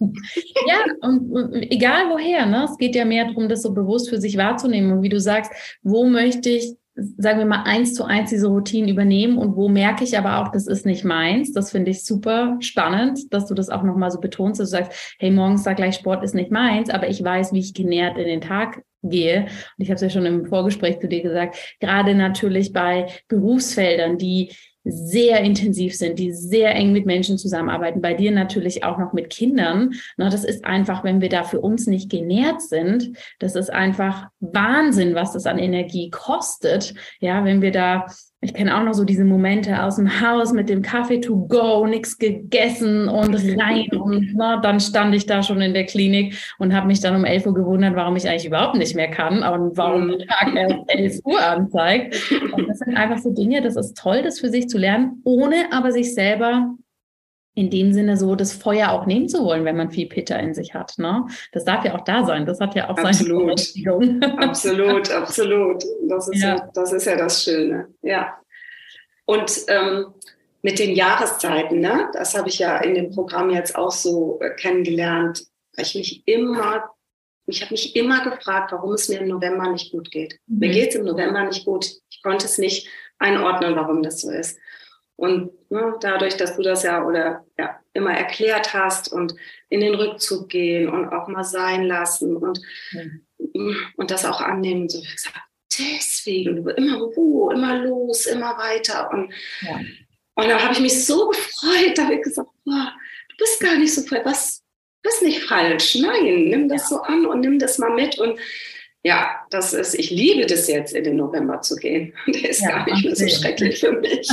ja, 0.00 0.84
und, 1.02 1.30
und, 1.30 1.54
egal 1.70 2.10
woher, 2.10 2.46
ne? 2.46 2.64
es 2.64 2.78
geht 2.78 2.94
ja 2.94 3.04
mehr 3.04 3.26
darum, 3.26 3.48
das 3.48 3.62
so 3.62 3.74
bewusst 3.74 4.08
für 4.08 4.20
sich 4.20 4.36
wahrzunehmen. 4.36 4.92
Und 4.92 5.02
wie 5.02 5.08
du 5.08 5.20
sagst, 5.20 5.52
wo 5.82 6.06
möchte 6.06 6.50
ich, 6.50 6.72
sagen 6.94 7.38
wir 7.38 7.46
mal, 7.46 7.64
eins 7.64 7.92
zu 7.92 8.04
eins 8.04 8.30
diese 8.30 8.46
Routinen 8.46 8.88
übernehmen 8.88 9.36
und 9.36 9.54
wo 9.56 9.68
merke 9.68 10.04
ich 10.04 10.16
aber 10.16 10.38
auch, 10.38 10.50
das 10.50 10.66
ist 10.66 10.86
nicht 10.86 11.04
meins. 11.04 11.52
Das 11.52 11.70
finde 11.70 11.90
ich 11.90 12.04
super 12.04 12.56
spannend, 12.60 13.32
dass 13.34 13.46
du 13.46 13.54
das 13.54 13.68
auch 13.68 13.82
nochmal 13.82 14.10
so 14.10 14.18
betonst, 14.18 14.60
dass 14.60 14.70
du 14.70 14.76
sagst, 14.76 15.16
hey, 15.18 15.30
morgens 15.30 15.64
da 15.64 15.74
gleich 15.74 15.96
Sport 15.96 16.24
ist 16.24 16.34
nicht 16.34 16.50
meins, 16.50 16.88
aber 16.88 17.08
ich 17.08 17.22
weiß, 17.22 17.52
wie 17.52 17.60
ich 17.60 17.74
genährt 17.74 18.16
in 18.16 18.24
den 18.24 18.40
Tag 18.40 18.82
gehe. 19.02 19.42
Und 19.42 19.84
ich 19.84 19.90
habe 19.90 19.96
es 19.96 20.00
ja 20.00 20.10
schon 20.10 20.24
im 20.24 20.46
Vorgespräch 20.46 20.98
zu 20.98 21.08
dir 21.08 21.22
gesagt, 21.22 21.76
gerade 21.80 22.14
natürlich 22.14 22.72
bei 22.72 23.08
Berufsfeldern, 23.28 24.16
die 24.16 24.52
sehr 24.88 25.40
intensiv 25.40 25.96
sind, 25.96 26.18
die 26.18 26.32
sehr 26.32 26.74
eng 26.74 26.92
mit 26.92 27.06
Menschen 27.06 27.38
zusammenarbeiten, 27.38 28.00
bei 28.00 28.14
dir 28.14 28.30
natürlich 28.30 28.84
auch 28.84 28.98
noch 28.98 29.12
mit 29.12 29.30
Kindern. 29.30 29.94
Das 30.16 30.44
ist 30.44 30.64
einfach, 30.64 31.02
wenn 31.02 31.20
wir 31.20 31.28
da 31.28 31.42
für 31.42 31.60
uns 31.60 31.86
nicht 31.86 32.10
genährt 32.10 32.62
sind, 32.62 33.16
das 33.40 33.56
ist 33.56 33.72
einfach 33.72 34.28
Wahnsinn, 34.40 35.14
was 35.14 35.32
das 35.32 35.46
an 35.46 35.58
Energie 35.58 36.10
kostet. 36.10 36.94
Ja, 37.20 37.44
wenn 37.44 37.62
wir 37.62 37.72
da 37.72 38.06
ich 38.46 38.54
kenne 38.54 38.78
auch 38.78 38.84
noch 38.84 38.94
so 38.94 39.02
diese 39.02 39.24
Momente 39.24 39.82
aus 39.82 39.96
dem 39.96 40.20
Haus 40.20 40.52
mit 40.52 40.68
dem 40.68 40.80
Kaffee 40.80 41.20
to 41.20 41.36
go, 41.48 41.84
nichts 41.84 42.16
gegessen 42.16 43.08
und 43.08 43.34
rein. 43.34 43.88
Und 43.98 44.34
na, 44.36 44.58
dann 44.58 44.78
stand 44.78 45.16
ich 45.16 45.26
da 45.26 45.42
schon 45.42 45.60
in 45.60 45.74
der 45.74 45.84
Klinik 45.84 46.36
und 46.60 46.72
habe 46.72 46.86
mich 46.86 47.00
dann 47.00 47.16
um 47.16 47.24
11 47.24 47.46
Uhr 47.46 47.54
gewundert, 47.54 47.96
warum 47.96 48.14
ich 48.14 48.28
eigentlich 48.28 48.46
überhaupt 48.46 48.76
nicht 48.76 48.94
mehr 48.94 49.10
kann 49.10 49.42
und 49.42 49.76
warum 49.76 50.08
der 50.08 50.26
Tag 50.28 50.54
erst 50.54 50.76
11 50.86 51.20
Uhr 51.24 51.44
anzeigt. 51.44 52.30
Und 52.52 52.68
das 52.68 52.78
sind 52.78 52.96
einfach 52.96 53.18
so 53.18 53.34
Dinge, 53.34 53.62
das 53.62 53.74
ist 53.74 53.96
toll, 53.96 54.22
das 54.22 54.38
für 54.38 54.48
sich 54.48 54.68
zu 54.68 54.78
lernen, 54.78 55.20
ohne 55.24 55.56
aber 55.72 55.90
sich 55.90 56.14
selber 56.14 56.70
in 57.56 57.70
dem 57.70 57.94
Sinne 57.94 58.18
so 58.18 58.34
das 58.34 58.52
Feuer 58.52 58.90
auch 58.90 59.06
nehmen 59.06 59.30
zu 59.30 59.42
wollen, 59.42 59.64
wenn 59.64 59.78
man 59.78 59.90
viel 59.90 60.06
Pitter 60.06 60.38
in 60.38 60.52
sich 60.52 60.74
hat. 60.74 60.98
Ne? 60.98 61.26
Das 61.52 61.64
darf 61.64 61.86
ja 61.86 61.94
auch 61.94 62.04
da 62.04 62.24
sein. 62.24 62.44
Das 62.44 62.60
hat 62.60 62.74
ja 62.74 62.90
auch 62.90 62.98
absolut. 62.98 63.16
seine 63.18 63.44
Berechtigung. 63.44 64.22
Absolut, 64.38 65.10
absolut. 65.10 65.82
Das 66.06 66.28
ist 66.28 66.42
ja. 66.42 66.56
ja. 66.56 66.70
das 66.74 66.92
ist 66.92 67.06
ja 67.06 67.16
das 67.16 67.42
Schöne. 67.42 67.88
Ja. 68.02 68.38
Und 69.24 69.50
ähm, 69.68 70.12
mit 70.60 70.78
den 70.78 70.94
Jahreszeiten, 70.94 71.80
ne? 71.80 72.10
das 72.12 72.36
habe 72.36 72.48
ich 72.48 72.58
ja 72.58 72.76
in 72.78 72.94
dem 72.94 73.10
Programm 73.10 73.48
jetzt 73.48 73.74
auch 73.74 73.90
so 73.90 74.38
äh, 74.42 74.50
kennengelernt, 74.50 75.46
weil 75.76 75.86
ich 75.86 75.94
mich 75.94 76.28
immer, 76.28 76.90
ich 77.46 77.62
habe 77.62 77.72
mich 77.72 77.96
immer 77.96 78.22
gefragt, 78.22 78.72
warum 78.72 78.92
es 78.92 79.08
mir 79.08 79.20
im 79.20 79.28
November 79.28 79.72
nicht 79.72 79.92
gut 79.92 80.10
geht. 80.10 80.38
Mhm. 80.46 80.58
Mir 80.58 80.70
geht 80.72 80.90
es 80.90 80.96
im 80.96 81.06
November 81.06 81.42
nicht 81.44 81.64
gut. 81.64 81.86
Ich 82.10 82.22
konnte 82.22 82.44
es 82.44 82.58
nicht 82.58 82.86
einordnen, 83.18 83.76
warum 83.76 84.02
das 84.02 84.20
so 84.20 84.30
ist. 84.30 84.58
Und 85.16 85.50
ne, 85.70 85.94
dadurch, 86.00 86.36
dass 86.36 86.56
du 86.56 86.62
das 86.62 86.82
ja 86.82 87.04
oder 87.04 87.44
ja 87.58 87.80
immer 87.94 88.12
erklärt 88.12 88.74
hast 88.74 89.10
und 89.10 89.34
in 89.70 89.80
den 89.80 89.94
Rückzug 89.94 90.48
gehen 90.48 90.88
und 90.88 91.08
auch 91.08 91.28
mal 91.28 91.44
sein 91.44 91.84
lassen 91.84 92.36
und, 92.36 92.60
mhm. 92.92 93.76
und 93.96 94.10
das 94.10 94.24
auch 94.26 94.40
annehmen, 94.40 94.88
so 94.88 94.98
wie 94.98 95.12
gesagt, 95.12 95.40
deswegen 95.78 96.68
immer 96.68 96.98
Ruhe, 96.98 97.54
immer 97.54 97.78
los, 97.78 98.26
immer 98.26 98.58
weiter. 98.58 99.10
Und, 99.10 99.32
ja. 99.62 99.80
und 100.34 100.48
da 100.48 100.62
habe 100.62 100.74
ich 100.74 100.80
mich 100.80 101.04
so 101.04 101.28
gefreut, 101.28 101.96
da 101.96 102.04
habe 102.04 102.16
ich 102.16 102.22
gesagt, 102.22 102.50
boah, 102.64 102.92
du 103.30 103.36
bist 103.38 103.60
gar 103.60 103.76
nicht 103.76 103.94
so 103.94 104.02
voll, 104.02 104.20
was 104.24 104.62
ist 105.02 105.22
nicht 105.22 105.42
falsch. 105.44 105.94
Nein, 105.96 106.48
nimm 106.48 106.68
das 106.68 106.88
so 106.88 107.00
an 107.00 107.26
und 107.26 107.40
nimm 107.40 107.58
das 107.58 107.78
mal 107.78 107.94
mit. 107.94 108.18
Und 108.18 108.38
ja, 109.06 109.36
das 109.50 109.72
ist, 109.72 109.94
ich 109.94 110.10
liebe 110.10 110.46
das 110.46 110.66
jetzt, 110.66 110.92
in 110.92 111.04
den 111.04 111.14
November 111.14 111.60
zu 111.60 111.76
gehen. 111.76 112.12
Der 112.26 112.50
ist 112.50 112.60
ja, 112.60 112.70
gar 112.70 112.86
nicht 112.86 113.04
mehr 113.04 113.14
so 113.14 113.28
schrecklich 113.28 113.78
für 113.78 113.92
mich. 113.92 114.28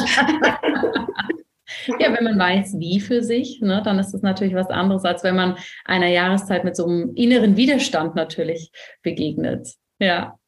Ja, 2.00 2.12
wenn 2.12 2.24
man 2.24 2.40
weiß, 2.40 2.80
wie 2.80 3.00
für 3.00 3.22
sich, 3.22 3.62
ne, 3.62 3.84
dann 3.86 4.00
ist 4.00 4.12
das 4.12 4.24
natürlich 4.24 4.56
was 4.56 4.70
anderes, 4.70 5.06
als 5.06 5.24
wenn 5.24 5.36
man 5.36 5.58
einer 5.86 6.08
Jahreszeit 6.08 6.64
mit 6.64 6.76
so 6.76 6.88
einem 6.88 7.14
inneren 7.14 7.56
Widerstand 7.56 8.16
natürlich 8.16 8.72
begegnet. 9.04 9.68
Ja. 10.00 10.40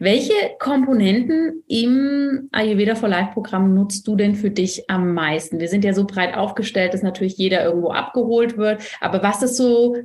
Welche 0.00 0.34
Komponenten 0.58 1.62
im 1.68 2.48
Ayurveda 2.50 2.96
for 2.96 3.08
Life 3.08 3.32
Programm 3.34 3.74
nutzt 3.74 4.06
du 4.08 4.16
denn 4.16 4.34
für 4.34 4.50
dich 4.50 4.90
am 4.90 5.14
meisten? 5.14 5.60
Wir 5.60 5.68
sind 5.68 5.84
ja 5.84 5.92
so 5.92 6.06
breit 6.06 6.34
aufgestellt, 6.34 6.92
dass 6.92 7.02
natürlich 7.02 7.36
jeder 7.36 7.64
irgendwo 7.64 7.90
abgeholt 7.90 8.56
wird. 8.56 8.82
Aber 9.00 9.22
was 9.22 9.42
ist 9.42 9.56
so 9.56 9.96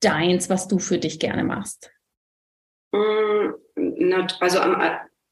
deins, 0.00 0.48
was 0.48 0.68
du 0.68 0.78
für 0.78 0.98
dich 0.98 1.18
gerne 1.18 1.44
machst? 1.44 1.90
Mm, 2.92 3.54
also 4.40 4.60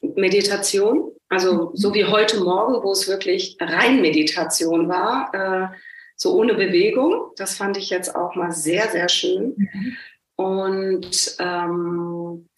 Meditation, 0.01 1.13
also 1.29 1.71
so 1.75 1.95
wie 1.95 2.05
heute 2.05 2.41
Morgen, 2.41 2.83
wo 2.83 2.93
es 2.93 3.09
wirklich 3.09 3.57
rein 3.61 4.01
Meditation 4.01 4.89
war, 4.89 5.35
äh, 5.35 5.69
so 6.17 6.35
ohne 6.35 6.55
Bewegung. 6.55 7.33
Das 7.37 7.57
fand 7.57 7.77
ich 7.77 7.91
jetzt 7.91 8.15
auch 8.15 8.35
mal 8.35 8.53
sehr, 8.53 8.89
sehr 8.89 9.09
schön. 9.09 9.55
Mhm. 9.57 9.97
Und 10.37 11.37
ähm, 11.39 12.49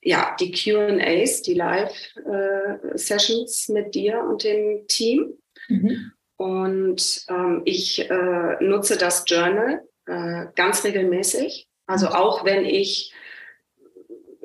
ja, 0.00 0.36
die 0.38 0.52
QAs, 0.52 1.42
die 1.42 1.54
Live-Sessions 1.54 3.68
äh, 3.68 3.72
mit 3.72 3.94
dir 3.94 4.22
und 4.22 4.44
dem 4.44 4.86
Team. 4.86 5.34
Mhm. 5.68 6.12
Und 6.36 7.24
ähm, 7.28 7.62
ich 7.64 8.08
äh, 8.08 8.56
nutze 8.60 8.96
das 8.96 9.24
Journal 9.26 9.82
äh, 10.06 10.46
ganz 10.54 10.84
regelmäßig. 10.84 11.66
Also 11.86 12.06
mhm. 12.06 12.12
auch 12.12 12.44
wenn 12.44 12.64
ich, 12.64 13.12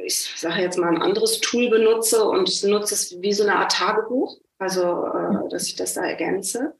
ich 0.03 0.39
sage 0.39 0.61
jetzt 0.61 0.77
mal, 0.77 0.89
ein 0.89 1.01
anderes 1.01 1.39
Tool 1.41 1.69
benutze 1.69 2.23
und 2.25 2.63
nutze 2.63 2.93
es 2.93 3.21
wie 3.21 3.33
so 3.33 3.43
eine 3.43 3.55
Art 3.55 3.71
Tagebuch, 3.71 4.37
also 4.57 4.81
äh, 4.81 5.33
mhm. 5.33 5.49
dass 5.49 5.67
ich 5.67 5.75
das 5.75 5.93
da 5.93 6.05
ergänze. 6.05 6.73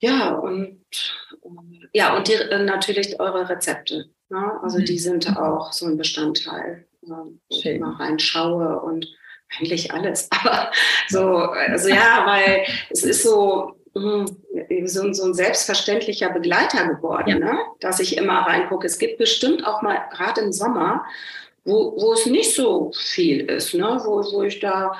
Ja, 0.00 0.34
und 0.34 0.84
ja, 1.92 2.16
und 2.16 2.28
die, 2.28 2.34
äh, 2.34 2.64
natürlich 2.64 3.20
eure 3.20 3.48
Rezepte. 3.48 4.10
Ne? 4.28 4.60
Also 4.62 4.78
die 4.78 4.98
sind 4.98 5.36
auch 5.36 5.72
so 5.72 5.86
ein 5.86 5.96
Bestandteil 5.96 6.86
wo 7.02 7.32
ich 7.48 7.80
mal 7.80 7.94
reinschaue 7.94 8.80
und 8.80 9.06
eigentlich 9.58 9.92
alles. 9.92 10.28
Aber 10.42 10.70
so, 11.08 11.36
also 11.38 11.88
ja, 11.88 12.24
weil 12.26 12.64
es 12.90 13.02
ist 13.02 13.22
so, 13.22 13.76
hm, 13.94 14.26
so, 14.86 15.12
so 15.12 15.24
ein 15.24 15.34
selbstverständlicher 15.34 16.30
Begleiter 16.30 16.86
geworden, 16.88 17.28
ja. 17.28 17.38
ne? 17.38 17.58
dass 17.80 18.00
ich 18.00 18.16
immer 18.16 18.40
reingucke. 18.40 18.86
Es 18.86 18.98
gibt 18.98 19.18
bestimmt 19.18 19.66
auch 19.66 19.82
mal, 19.82 19.98
gerade 20.10 20.40
im 20.40 20.52
Sommer, 20.52 21.04
wo, 21.64 21.94
wo 21.96 22.12
es 22.12 22.26
nicht 22.26 22.54
so 22.54 22.92
viel 22.94 23.40
ist, 23.42 23.74
ne? 23.74 24.00
wo, 24.04 24.22
wo 24.32 24.42
ich 24.42 24.60
da 24.60 24.92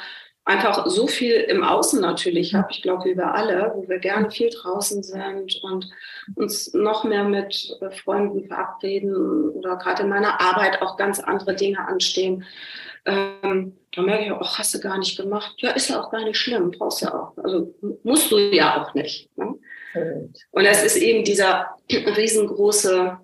einfach 0.45 0.87
so 0.87 1.07
viel 1.07 1.35
im 1.35 1.63
Außen 1.63 2.01
natürlich 2.01 2.55
habe, 2.55 2.69
ich 2.71 2.83
glaube, 2.83 3.05
wie 3.05 3.17
wir 3.17 3.35
alle, 3.35 3.73
wo 3.77 3.89
wir 3.89 3.99
gerne 3.99 4.31
viel 4.31 4.51
draußen 4.51 5.03
sind 5.03 5.61
und 5.63 5.89
uns 6.35 6.75
noch 6.75 7.05
mehr 7.05 7.25
mit 7.25 7.77
äh, 7.81 7.91
Freunden 7.91 8.47
verabreden 8.47 9.51
oder 9.51 9.77
gerade 9.77 10.03
in 10.03 10.09
meiner 10.09 10.41
Arbeit 10.41 10.83
auch 10.83 10.97
ganz 10.97 11.21
andere 11.21 11.55
Dinge 11.55 11.87
anstehen. 11.87 12.45
Ähm, 13.05 13.77
da 13.95 14.03
merke 14.03 14.25
ich, 14.25 14.33
auch, 14.33 14.59
hast 14.59 14.75
du 14.75 14.81
gar 14.81 14.99
nicht 14.99 15.17
gemacht. 15.17 15.55
Ja, 15.59 15.71
ist 15.73 15.91
ja 15.91 16.01
auch 16.01 16.11
gar 16.11 16.25
nicht 16.25 16.39
schlimm, 16.39 16.71
brauchst 16.71 17.03
ja 17.03 17.15
auch. 17.15 17.37
Also 17.43 17.75
musst 18.03 18.31
du 18.31 18.39
ja 18.39 18.83
auch 18.83 18.95
nicht. 18.95 19.29
Ne? 19.37 19.59
Und 20.51 20.65
es 20.65 20.83
ist 20.83 20.97
eben 20.97 21.25
dieser 21.25 21.77
riesengroße, 21.91 23.19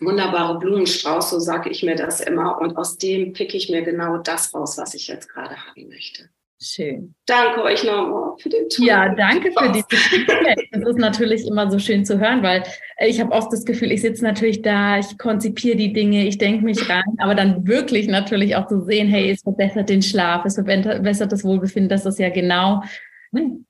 wunderbare 0.00 0.58
Blumenstrauß, 0.58 1.30
so 1.30 1.38
sage 1.38 1.70
ich 1.70 1.82
mir 1.82 1.96
das 1.96 2.20
immer. 2.20 2.58
Und 2.60 2.76
aus 2.76 2.98
dem 2.98 3.32
picke 3.32 3.56
ich 3.56 3.68
mir 3.70 3.82
genau 3.82 4.18
das 4.18 4.54
raus, 4.54 4.76
was 4.78 4.94
ich 4.94 5.08
jetzt 5.08 5.28
gerade 5.28 5.56
haben 5.56 5.88
möchte. 5.88 6.28
Schön. 6.58 7.14
Danke 7.26 7.62
euch 7.64 7.84
nochmal 7.84 8.30
für 8.38 8.48
den 8.48 8.66
Tour. 8.70 8.86
Ja, 8.86 9.14
danke 9.14 9.52
für 9.52 9.72
dieses 9.72 10.02
Feedback. 10.06 10.68
Das 10.72 10.88
ist 10.88 10.98
natürlich 10.98 11.46
immer 11.46 11.70
so 11.70 11.78
schön 11.78 12.06
zu 12.06 12.18
hören, 12.18 12.42
weil 12.42 12.62
ich 13.06 13.20
habe 13.20 13.32
oft 13.32 13.52
das 13.52 13.66
Gefühl, 13.66 13.92
ich 13.92 14.00
sitze 14.00 14.24
natürlich 14.24 14.62
da, 14.62 14.98
ich 14.98 15.18
konzipiere 15.18 15.76
die 15.76 15.92
Dinge, 15.92 16.26
ich 16.26 16.38
denke 16.38 16.64
mich 16.64 16.88
rein, 16.88 17.04
aber 17.18 17.34
dann 17.34 17.66
wirklich 17.66 18.08
natürlich 18.08 18.56
auch 18.56 18.68
zu 18.68 18.80
sehen, 18.80 19.08
hey, 19.08 19.30
es 19.30 19.42
verbessert 19.42 19.90
den 19.90 20.00
Schlaf, 20.00 20.46
es 20.46 20.54
verbessert 20.54 21.30
das 21.30 21.44
Wohlbefinden, 21.44 21.90
das 21.90 22.06
ist 22.06 22.18
ja 22.18 22.30
genau 22.30 22.82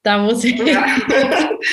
da 0.03 0.19
muss 0.19 0.45
ich. 0.45 0.59
Ja. 0.59 0.87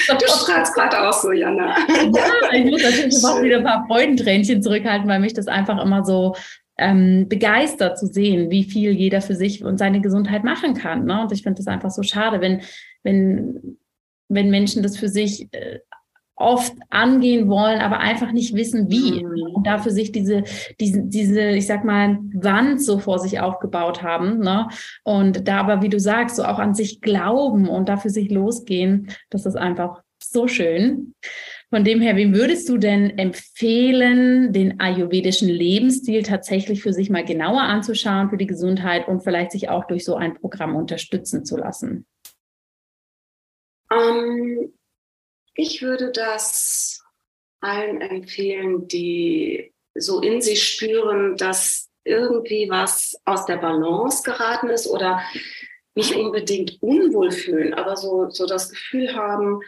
Du 0.08 0.28
strahlst 0.28 0.74
gerade 0.74 1.08
auch 1.08 1.14
so, 1.14 1.32
Jana. 1.32 1.76
Ja, 1.88 2.54
ich 2.54 2.66
muss 2.66 2.82
natürlich 2.82 3.24
auch 3.24 3.42
wieder 3.42 3.58
ein 3.58 3.64
paar 3.64 3.86
Freudentränchen 3.88 4.62
zurückhalten, 4.62 5.08
weil 5.08 5.20
mich 5.20 5.34
das 5.34 5.48
einfach 5.48 5.82
immer 5.84 6.04
so 6.04 6.36
ähm, 6.78 7.28
begeistert 7.30 8.00
zu 8.00 8.08
sehen, 8.08 8.50
wie 8.50 8.64
viel 8.64 8.92
jeder 8.92 9.22
für 9.22 9.36
sich 9.36 9.64
und 9.64 9.78
seine 9.78 10.02
Gesundheit 10.02 10.44
machen 10.44 10.74
kann. 10.74 11.06
Ne? 11.06 11.22
Und 11.22 11.32
ich 11.32 11.44
finde 11.44 11.58
das 11.58 11.68
einfach 11.68 11.92
so 11.92 12.02
schade, 12.04 12.42
wenn, 12.42 12.62
wenn, 13.04 13.78
wenn 14.30 14.50
Menschen 14.50 14.84
das 14.84 14.98
für 14.98 15.10
sich 15.10 15.48
äh, 15.52 15.80
oft 16.36 16.74
angehen 16.90 17.48
wollen, 17.48 17.80
aber 17.80 18.00
einfach 18.00 18.32
nicht 18.32 18.56
wissen, 18.56 18.90
wie. 18.90 19.24
Mhm. 19.24 19.56
Und 19.56 19.68
dafür 19.68 19.92
sich 19.92 20.12
diese, 20.12 20.44
diese, 20.80 21.02
diese, 21.04 21.50
ich 21.52 21.68
sag 21.68 21.84
mal, 21.84 22.18
Wand 22.34 22.82
so 22.82 23.00
vor 23.00 23.20
sich 23.20 23.40
aufgebaut 23.40 24.02
haben. 24.02 24.40
Ne? 24.40 24.68
Und 25.04 25.48
da 25.48 25.60
aber, 25.60 25.82
wie 25.82 25.90
du 25.90 26.00
sagst, 26.00 26.36
so 26.36 26.44
auch 26.44 26.60
an 26.60 26.74
sich 26.74 27.02
glauben 27.02 27.70
und 27.70 27.90
dafür 27.90 28.12
sich 28.12 28.32
losgehen, 28.32 29.10
das 29.30 29.46
ist 29.46 29.56
einfach 29.56 30.02
so 30.22 30.48
schön. 30.48 31.14
Von 31.70 31.84
dem 31.84 32.02
her, 32.02 32.16
wem 32.16 32.36
würdest 32.36 32.70
du 32.70 32.78
denn 32.78 33.18
empfehlen, 33.18 34.54
den 34.54 34.80
ayurvedischen 34.80 35.50
Lebensstil 35.50 36.22
tatsächlich 36.22 36.84
für 36.84 36.94
sich 36.94 37.10
mal 37.10 37.26
genauer 37.26 37.62
anzuschauen 37.62 38.30
für 38.30 38.38
die 38.38 38.46
Gesundheit 38.48 39.08
und 39.08 39.24
vielleicht 39.24 39.52
sich 39.52 39.70
auch 39.70 39.86
durch 39.86 40.06
so 40.06 40.16
ein 40.16 40.36
Programm 40.36 40.76
unterstützen 40.76 41.46
zu 41.46 41.58
lassen? 41.58 42.06
Ähm, 43.92 44.72
ich 45.56 45.82
würde 45.82 46.12
das 46.12 47.04
allen 47.62 48.02
empfehlen, 48.02 48.88
die 48.88 49.74
so 49.96 50.22
in 50.22 50.42
sich 50.42 50.68
spüren, 50.68 51.38
dass 51.38 51.90
irgendwie 52.04 52.70
was 52.70 53.16
aus 53.26 53.46
der 53.46 53.58
Balance 53.58 54.24
geraten 54.24 54.70
ist 54.70 54.88
oder 54.88 55.22
nicht 55.96 56.16
unbedingt 56.16 56.82
unwohl 56.82 57.32
fühlen, 57.32 57.74
aber 57.74 57.96
so, 57.96 58.30
so 58.30 58.46
das 58.46 58.70
Gefühl 58.70 59.16
haben, 59.16 59.62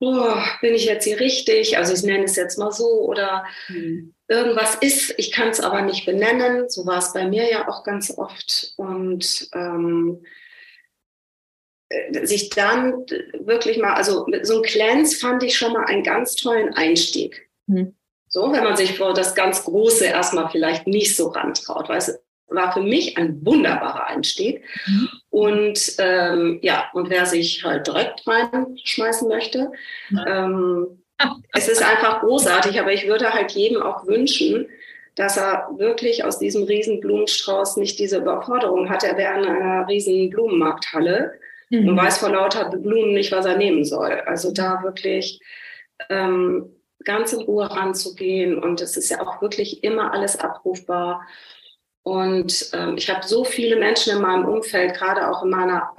oh, 0.00 0.34
bin 0.60 0.74
ich 0.74 0.84
jetzt 0.84 1.04
hier 1.04 1.20
richtig? 1.20 1.78
Also 1.78 1.94
ich 1.94 2.02
nenne 2.02 2.24
es 2.24 2.36
jetzt 2.36 2.58
mal 2.58 2.72
so 2.72 2.86
oder 3.02 3.44
mhm. 3.68 4.14
irgendwas 4.28 4.74
ist, 4.76 5.14
ich 5.16 5.30
kann 5.30 5.48
es 5.48 5.60
aber 5.60 5.82
nicht 5.82 6.04
benennen. 6.04 6.68
So 6.68 6.86
war 6.86 6.98
es 6.98 7.12
bei 7.12 7.26
mir 7.26 7.48
ja 7.48 7.68
auch 7.68 7.84
ganz 7.84 8.12
oft. 8.16 8.74
Und 8.76 9.48
ähm, 9.54 10.22
äh, 10.22 10.28
sich 12.22 12.50
dann 12.50 13.04
wirklich 13.38 13.78
mal, 13.78 13.94
also 13.94 14.26
so 14.42 14.56
ein 14.56 14.62
Cleanse 14.62 15.16
fand 15.18 15.42
ich 15.42 15.56
schon 15.56 15.72
mal 15.72 15.84
einen 15.84 16.02
ganz 16.02 16.34
tollen 16.36 16.74
Einstieg. 16.74 17.48
Mhm. 17.66 17.94
So, 18.28 18.52
wenn 18.52 18.64
man 18.64 18.76
sich 18.76 18.98
vor 18.98 19.14
das 19.14 19.34
ganz 19.34 19.64
Große 19.64 20.06
erstmal 20.06 20.48
vielleicht 20.50 20.86
nicht 20.86 21.16
so 21.16 21.28
rantraut, 21.28 21.88
weil 21.88 21.98
es 21.98 22.18
war 22.48 22.72
für 22.72 22.82
mich 22.82 23.16
ein 23.16 23.44
wunderbarer 23.44 24.06
Einstieg. 24.08 24.62
Mhm. 24.86 25.08
Und 25.30 25.94
ähm, 25.98 26.58
ja, 26.62 26.88
und 26.94 27.10
wer 27.10 27.26
sich 27.26 27.62
halt 27.64 27.86
direkt 27.86 28.26
reinschmeißen 28.26 29.28
möchte, 29.28 29.72
ähm, 30.26 31.02
es 31.52 31.68
ist 31.68 31.82
einfach 31.82 32.20
großartig, 32.20 32.80
aber 32.80 32.92
ich 32.92 33.06
würde 33.06 33.32
halt 33.32 33.52
jedem 33.52 33.82
auch 33.82 34.06
wünschen, 34.06 34.68
dass 35.14 35.36
er 35.36 35.68
wirklich 35.76 36.24
aus 36.24 36.38
diesem 36.38 36.64
riesen 36.64 37.00
Blumenstrauß 37.00 37.76
nicht 37.76 37.98
diese 37.98 38.18
Überforderung 38.18 38.90
hat. 38.90 39.04
Er 39.04 39.16
wäre 39.16 39.38
in 39.38 39.46
einer 39.46 39.86
riesen 39.86 40.28
Blumenmarkthalle 40.30 41.38
mhm. 41.82 41.88
und 41.88 41.96
weiß 41.96 42.18
vor 42.18 42.30
lauter 42.30 42.70
Blumen 42.70 43.14
nicht, 43.14 43.32
was 43.32 43.46
er 43.46 43.56
nehmen 43.56 43.84
soll. 43.84 44.12
Also 44.26 44.52
da 44.52 44.82
wirklich 44.82 45.40
ähm, 46.08 46.70
ganz 47.04 47.32
in 47.32 47.42
Ruhe 47.42 47.70
ranzugehen 47.70 48.58
und 48.58 48.80
es 48.80 48.96
ist 48.96 49.10
ja 49.10 49.20
auch 49.20 49.42
wirklich 49.42 49.84
immer 49.84 50.12
alles 50.12 50.38
abrufbar. 50.38 51.26
Und 52.02 52.70
ähm, 52.74 52.96
ich 52.96 53.08
habe 53.08 53.26
so 53.26 53.44
viele 53.44 53.76
Menschen 53.76 54.16
in 54.16 54.22
meinem 54.22 54.44
Umfeld, 54.44 54.94
gerade 54.94 55.28
auch 55.30 55.42
in, 55.42 55.50
meiner, 55.50 55.90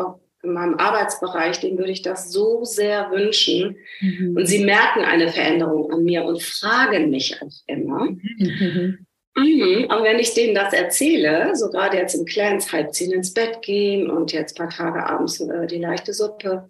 in 0.43 0.53
meinem 0.53 0.75
Arbeitsbereich, 0.75 1.59
denen 1.59 1.77
würde 1.77 1.91
ich 1.91 2.03
das 2.03 2.31
so 2.31 2.63
sehr 2.63 3.09
wünschen. 3.11 3.77
Mhm. 4.01 4.35
Und 4.37 4.45
sie 4.45 4.63
merken 4.63 5.03
eine 5.03 5.29
Veränderung 5.29 5.91
an 5.91 6.03
mir 6.03 6.23
und 6.23 6.41
fragen 6.43 7.09
mich 7.09 7.41
auch 7.41 7.53
immer. 7.65 8.05
Mhm. 8.05 9.05
Mhm. 9.37 9.87
Und 9.89 10.03
wenn 10.03 10.19
ich 10.19 10.33
denen 10.33 10.55
das 10.55 10.73
erzähle, 10.73 11.55
so 11.55 11.69
gerade 11.69 11.97
jetzt 11.97 12.15
im 12.15 12.25
Clans 12.25 12.71
halb 12.71 12.93
zehn 12.93 13.11
ins 13.11 13.33
Bett 13.33 13.61
gehen 13.61 14.09
und 14.09 14.31
jetzt 14.31 14.59
ein 14.59 14.69
paar 14.69 14.75
Tage 14.75 15.05
abends 15.05 15.39
äh, 15.41 15.67
die 15.67 15.79
leichte 15.79 16.13
Suppe, 16.13 16.69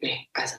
nee, 0.00 0.08
nee, 0.08 0.28
also, 0.34 0.56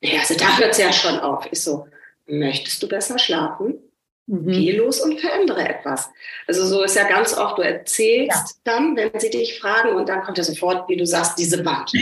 nee, 0.00 0.18
also 0.18 0.34
da 0.34 0.58
hört 0.58 0.72
es 0.72 0.78
ja 0.78 0.92
schon 0.92 1.18
auf. 1.18 1.46
Ich 1.50 1.60
so, 1.60 1.86
möchtest 2.26 2.82
du 2.82 2.88
besser 2.88 3.18
schlafen? 3.18 3.78
Mhm. 4.26 4.52
Geh 4.52 4.76
los 4.76 5.00
und 5.00 5.20
verändere 5.20 5.68
etwas. 5.68 6.10
Also 6.46 6.64
so 6.66 6.82
ist 6.82 6.96
ja 6.96 7.08
ganz 7.08 7.36
oft, 7.36 7.58
du 7.58 7.62
erzählst 7.62 8.30
ja. 8.30 8.44
dann, 8.64 8.96
wenn 8.96 9.10
sie 9.18 9.30
dich 9.30 9.58
fragen 9.58 9.94
und 9.94 10.08
dann 10.08 10.22
kommt 10.22 10.38
ja 10.38 10.44
sofort, 10.44 10.88
wie 10.88 10.96
du 10.96 11.06
sagst, 11.06 11.38
diese 11.38 11.64
Wand. 11.64 11.92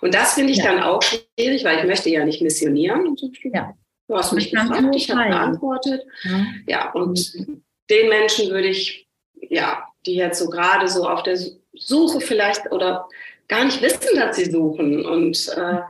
Und 0.00 0.14
das 0.14 0.34
finde 0.34 0.52
ich 0.52 0.58
ja. 0.58 0.64
dann 0.64 0.82
auch 0.82 1.02
schwierig, 1.02 1.64
weil 1.64 1.78
ich 1.78 1.84
möchte 1.84 2.10
ja 2.10 2.24
nicht 2.24 2.42
missionieren. 2.42 3.16
Ja. 3.44 3.74
Du 4.06 4.16
hast 4.16 4.32
mich 4.32 4.50
gefragt, 4.50 4.94
ich 4.94 5.10
habe 5.10 5.30
geantwortet. 5.30 6.02
Ja, 6.24 6.46
ja 6.66 6.92
und 6.92 7.34
mhm. 7.34 7.64
Den 7.90 8.08
Menschen 8.08 8.50
würde 8.50 8.68
ich, 8.68 9.06
ja, 9.34 9.84
die 10.06 10.14
jetzt 10.14 10.38
so 10.38 10.48
gerade 10.48 10.88
so 10.88 11.08
auf 11.08 11.22
der 11.22 11.38
Suche 11.72 12.20
vielleicht 12.20 12.70
oder 12.72 13.08
gar 13.48 13.64
nicht 13.64 13.82
wissen, 13.82 14.16
dass 14.16 14.36
sie 14.36 14.50
suchen. 14.50 15.04
Und 15.04 15.48
äh, 15.56 15.80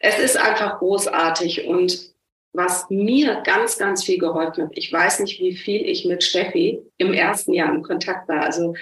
es 0.00 0.18
ist 0.18 0.36
einfach 0.36 0.78
großartig 0.78 1.66
und 1.66 2.12
was 2.54 2.88
mir 2.90 3.42
ganz, 3.44 3.78
ganz 3.78 4.04
viel 4.04 4.18
geholfen 4.18 4.64
hat. 4.64 4.72
Ich 4.74 4.92
weiß 4.92 5.20
nicht, 5.20 5.40
wie 5.40 5.56
viel 5.56 5.88
ich 5.88 6.04
mit 6.04 6.22
Steffi 6.22 6.82
im 6.98 7.14
ersten 7.14 7.54
Jahr 7.54 7.74
in 7.74 7.82
Kontakt 7.82 8.28
war. 8.28 8.42
Also 8.42 8.74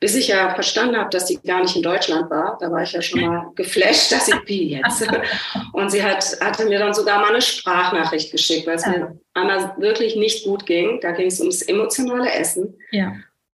bis 0.00 0.14
ich 0.14 0.28
ja 0.28 0.54
verstanden 0.54 0.96
habe, 0.96 1.10
dass 1.10 1.26
sie 1.26 1.38
gar 1.38 1.62
nicht 1.62 1.74
in 1.76 1.82
Deutschland 1.82 2.30
war, 2.30 2.58
da 2.60 2.70
war 2.70 2.82
ich 2.82 2.92
ja 2.92 3.00
schon 3.00 3.20
mal 3.20 3.50
geflasht, 3.54 4.12
dass 4.12 4.26
sie 4.26 4.34
wie 4.44 4.76
jetzt. 4.76 5.06
Und 5.72 5.90
sie 5.90 6.02
hat, 6.02 6.24
hatte 6.40 6.66
mir 6.66 6.78
dann 6.78 6.92
sogar 6.94 7.20
mal 7.20 7.30
eine 7.30 7.40
Sprachnachricht 7.40 8.30
geschickt, 8.30 8.66
weil 8.66 8.76
es 8.76 8.86
mir 8.86 9.18
einmal 9.34 9.74
wirklich 9.78 10.16
nicht 10.16 10.44
gut 10.44 10.66
ging. 10.66 11.00
Da 11.00 11.12
ging 11.12 11.28
es 11.28 11.40
ums 11.40 11.62
emotionale 11.62 12.30
Essen. 12.30 12.76
Ja. 12.90 13.14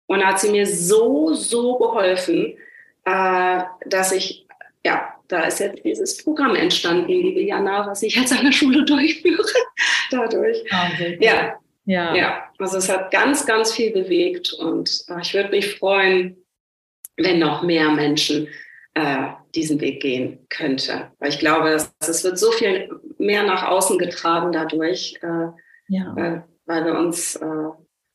Und 0.07 0.19
da 0.19 0.27
hat 0.27 0.39
sie 0.39 0.49
mir 0.49 0.65
so, 0.65 1.33
so 1.33 1.77
geholfen, 1.77 2.57
äh, 3.05 3.61
dass 3.85 4.11
ich 4.11 4.47
ja 4.85 5.19
da 5.29 5.43
ist 5.43 5.59
jetzt 5.59 5.85
dieses 5.85 6.17
Programm 6.23 6.55
entstanden, 6.55 7.07
liebe 7.07 7.41
Jana, 7.41 7.87
was 7.87 8.01
ich 8.01 8.15
jetzt 8.15 8.33
an 8.33 8.45
der 8.45 8.51
Schule 8.51 8.83
durchführe. 8.85 9.43
Dadurch. 10.11 10.57
Ah, 10.71 10.89
ja. 11.19 11.59
Ja. 11.89 12.13
ja, 12.13 12.43
also 12.59 12.77
es 12.77 12.87
hat 12.87 13.09
ganz, 13.09 13.47
ganz 13.47 13.73
viel 13.73 13.91
bewegt 13.91 14.53
und 14.53 15.05
äh, 15.07 15.21
ich 15.21 15.33
würde 15.33 15.49
mich 15.49 15.75
freuen, 15.75 16.37
wenn 17.17 17.39
noch 17.39 17.63
mehr 17.63 17.89
Menschen 17.89 18.47
äh, 18.93 19.29
diesen 19.55 19.81
Weg 19.81 19.99
gehen 19.99 20.45
könnte. 20.49 21.11
Weil 21.17 21.29
ich 21.29 21.39
glaube, 21.39 21.69
es 21.69 22.23
wird 22.23 22.37
so 22.37 22.51
viel 22.51 22.91
mehr 23.17 23.41
nach 23.41 23.63
außen 23.63 23.97
getragen 23.97 24.51
dadurch, 24.51 25.17
äh, 25.23 25.47
ja. 25.87 26.15
weil, 26.15 26.43
weil 26.67 26.85
wir 26.85 26.93
uns 26.93 27.35
äh, 27.37 27.69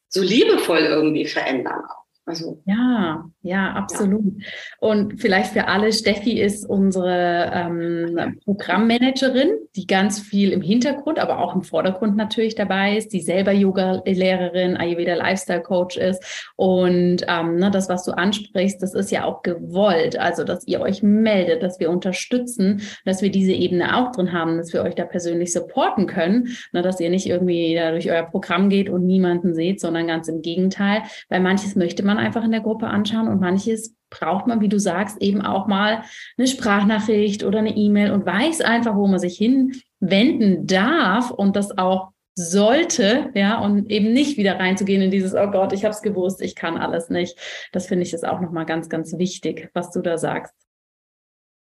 so 0.09 0.23
liebevoll 0.23 0.83
irgendwie 0.83 1.27
verändern 1.27 1.83
auch. 1.85 2.04
Also, 2.27 2.63
ja, 2.65 3.27
ja, 3.43 3.73
absolut. 3.73 4.25
Ja. 4.25 4.47
Und 4.81 5.21
vielleicht 5.21 5.53
für 5.53 5.69
alle, 5.69 5.93
Steffi 5.93 6.41
ist 6.41 6.65
unsere 6.65 7.51
ähm, 7.53 8.39
Programmmanagerin, 8.45 9.51
die 9.77 9.87
ganz 9.87 10.21
viel 10.21 10.53
im 10.53 10.63
Hintergrund, 10.63 11.19
aber 11.19 11.39
auch 11.39 11.55
im 11.55 11.63
Vordergrund 11.63 12.17
natürlich 12.17 12.55
dabei 12.55 12.97
ist, 12.97 13.13
die 13.13 13.21
selber 13.21 13.53
Yoga-Lehrerin, 13.53 14.79
Ayurveda 14.79 15.15
Lifestyle 15.15 15.61
Coach 15.61 15.99
ist. 15.99 16.51
Und 16.57 17.27
ähm, 17.29 17.57
ne, 17.57 17.71
das, 17.71 17.91
was 17.91 18.05
du 18.05 18.13
ansprichst, 18.13 18.83
das 18.83 18.95
ist 18.95 19.11
ja 19.11 19.25
auch 19.25 19.43
gewollt. 19.43 20.19
Also, 20.19 20.45
dass 20.45 20.67
ihr 20.67 20.81
euch 20.81 21.03
meldet, 21.03 21.63
dass 21.63 21.79
wir 21.79 21.91
unterstützen, 21.91 22.81
dass 23.05 23.21
wir 23.21 23.31
diese 23.31 23.53
Ebene 23.53 23.99
auch 23.99 24.13
drin 24.13 24.33
haben, 24.33 24.57
dass 24.57 24.73
wir 24.73 24.83
euch 24.83 24.95
da 24.95 25.05
persönlich 25.05 25.53
supporten 25.53 26.07
können, 26.07 26.57
ne, 26.73 26.81
dass 26.81 27.01
ihr 27.01 27.11
nicht 27.11 27.27
irgendwie 27.27 27.75
da 27.75 27.91
durch 27.91 28.11
euer 28.11 28.23
Programm 28.23 28.71
geht 28.71 28.89
und 28.89 29.05
niemanden 29.07 29.55
seht, 29.55 29.79
sondern 29.79 30.07
ganz 30.07 30.29
im 30.29 30.41
Gegenteil, 30.41 31.03
weil 31.29 31.41
manches 31.41 31.77
möchte 31.77 32.03
man 32.03 32.14
man 32.15 32.25
einfach 32.25 32.45
in 32.45 32.51
der 32.51 32.61
Gruppe 32.61 32.87
anschauen 32.87 33.29
und 33.29 33.41
manches 33.41 33.95
braucht 34.11 34.47
man, 34.47 34.61
wie 34.61 34.69
du 34.69 34.79
sagst, 34.79 35.21
eben 35.21 35.43
auch 35.43 35.67
mal 35.67 36.05
eine 36.39 36.47
Sprachnachricht 36.47 37.45
oder 37.45 37.59
eine 37.59 37.77
E-Mail 37.77 38.13
und 38.13 38.27
weiß 38.27 38.61
einfach, 38.61 38.97
wo 38.97 39.07
man 39.07 39.19
sich 39.19 39.37
hinwenden 39.37 40.67
darf 40.67 41.31
und 41.31 41.57
das 41.57 41.77
auch 41.77 42.13
sollte, 42.37 43.31
ja, 43.35 43.61
und 43.61 43.91
eben 43.91 44.13
nicht 44.13 44.37
wieder 44.37 44.59
reinzugehen 44.59 45.03
in 45.03 45.11
dieses, 45.11 45.35
oh 45.35 45.51
Gott, 45.51 45.73
ich 45.73 45.85
habe 45.85 45.95
es 45.95 46.03
gewusst, 46.03 46.43
ich 46.43 46.57
kann 46.57 46.77
alles 46.77 47.09
nicht. 47.09 47.39
Das 47.73 47.87
finde 47.87 48.03
ich 48.03 48.13
ist 48.13 48.27
auch 48.27 48.41
nochmal 48.41 48.67
ganz, 48.67 48.89
ganz 48.89 49.17
wichtig, 49.19 49.71
was 49.73 49.91
du 49.91 50.01
da 50.01 50.19
sagst. 50.19 50.55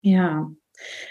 Ja. 0.03 0.51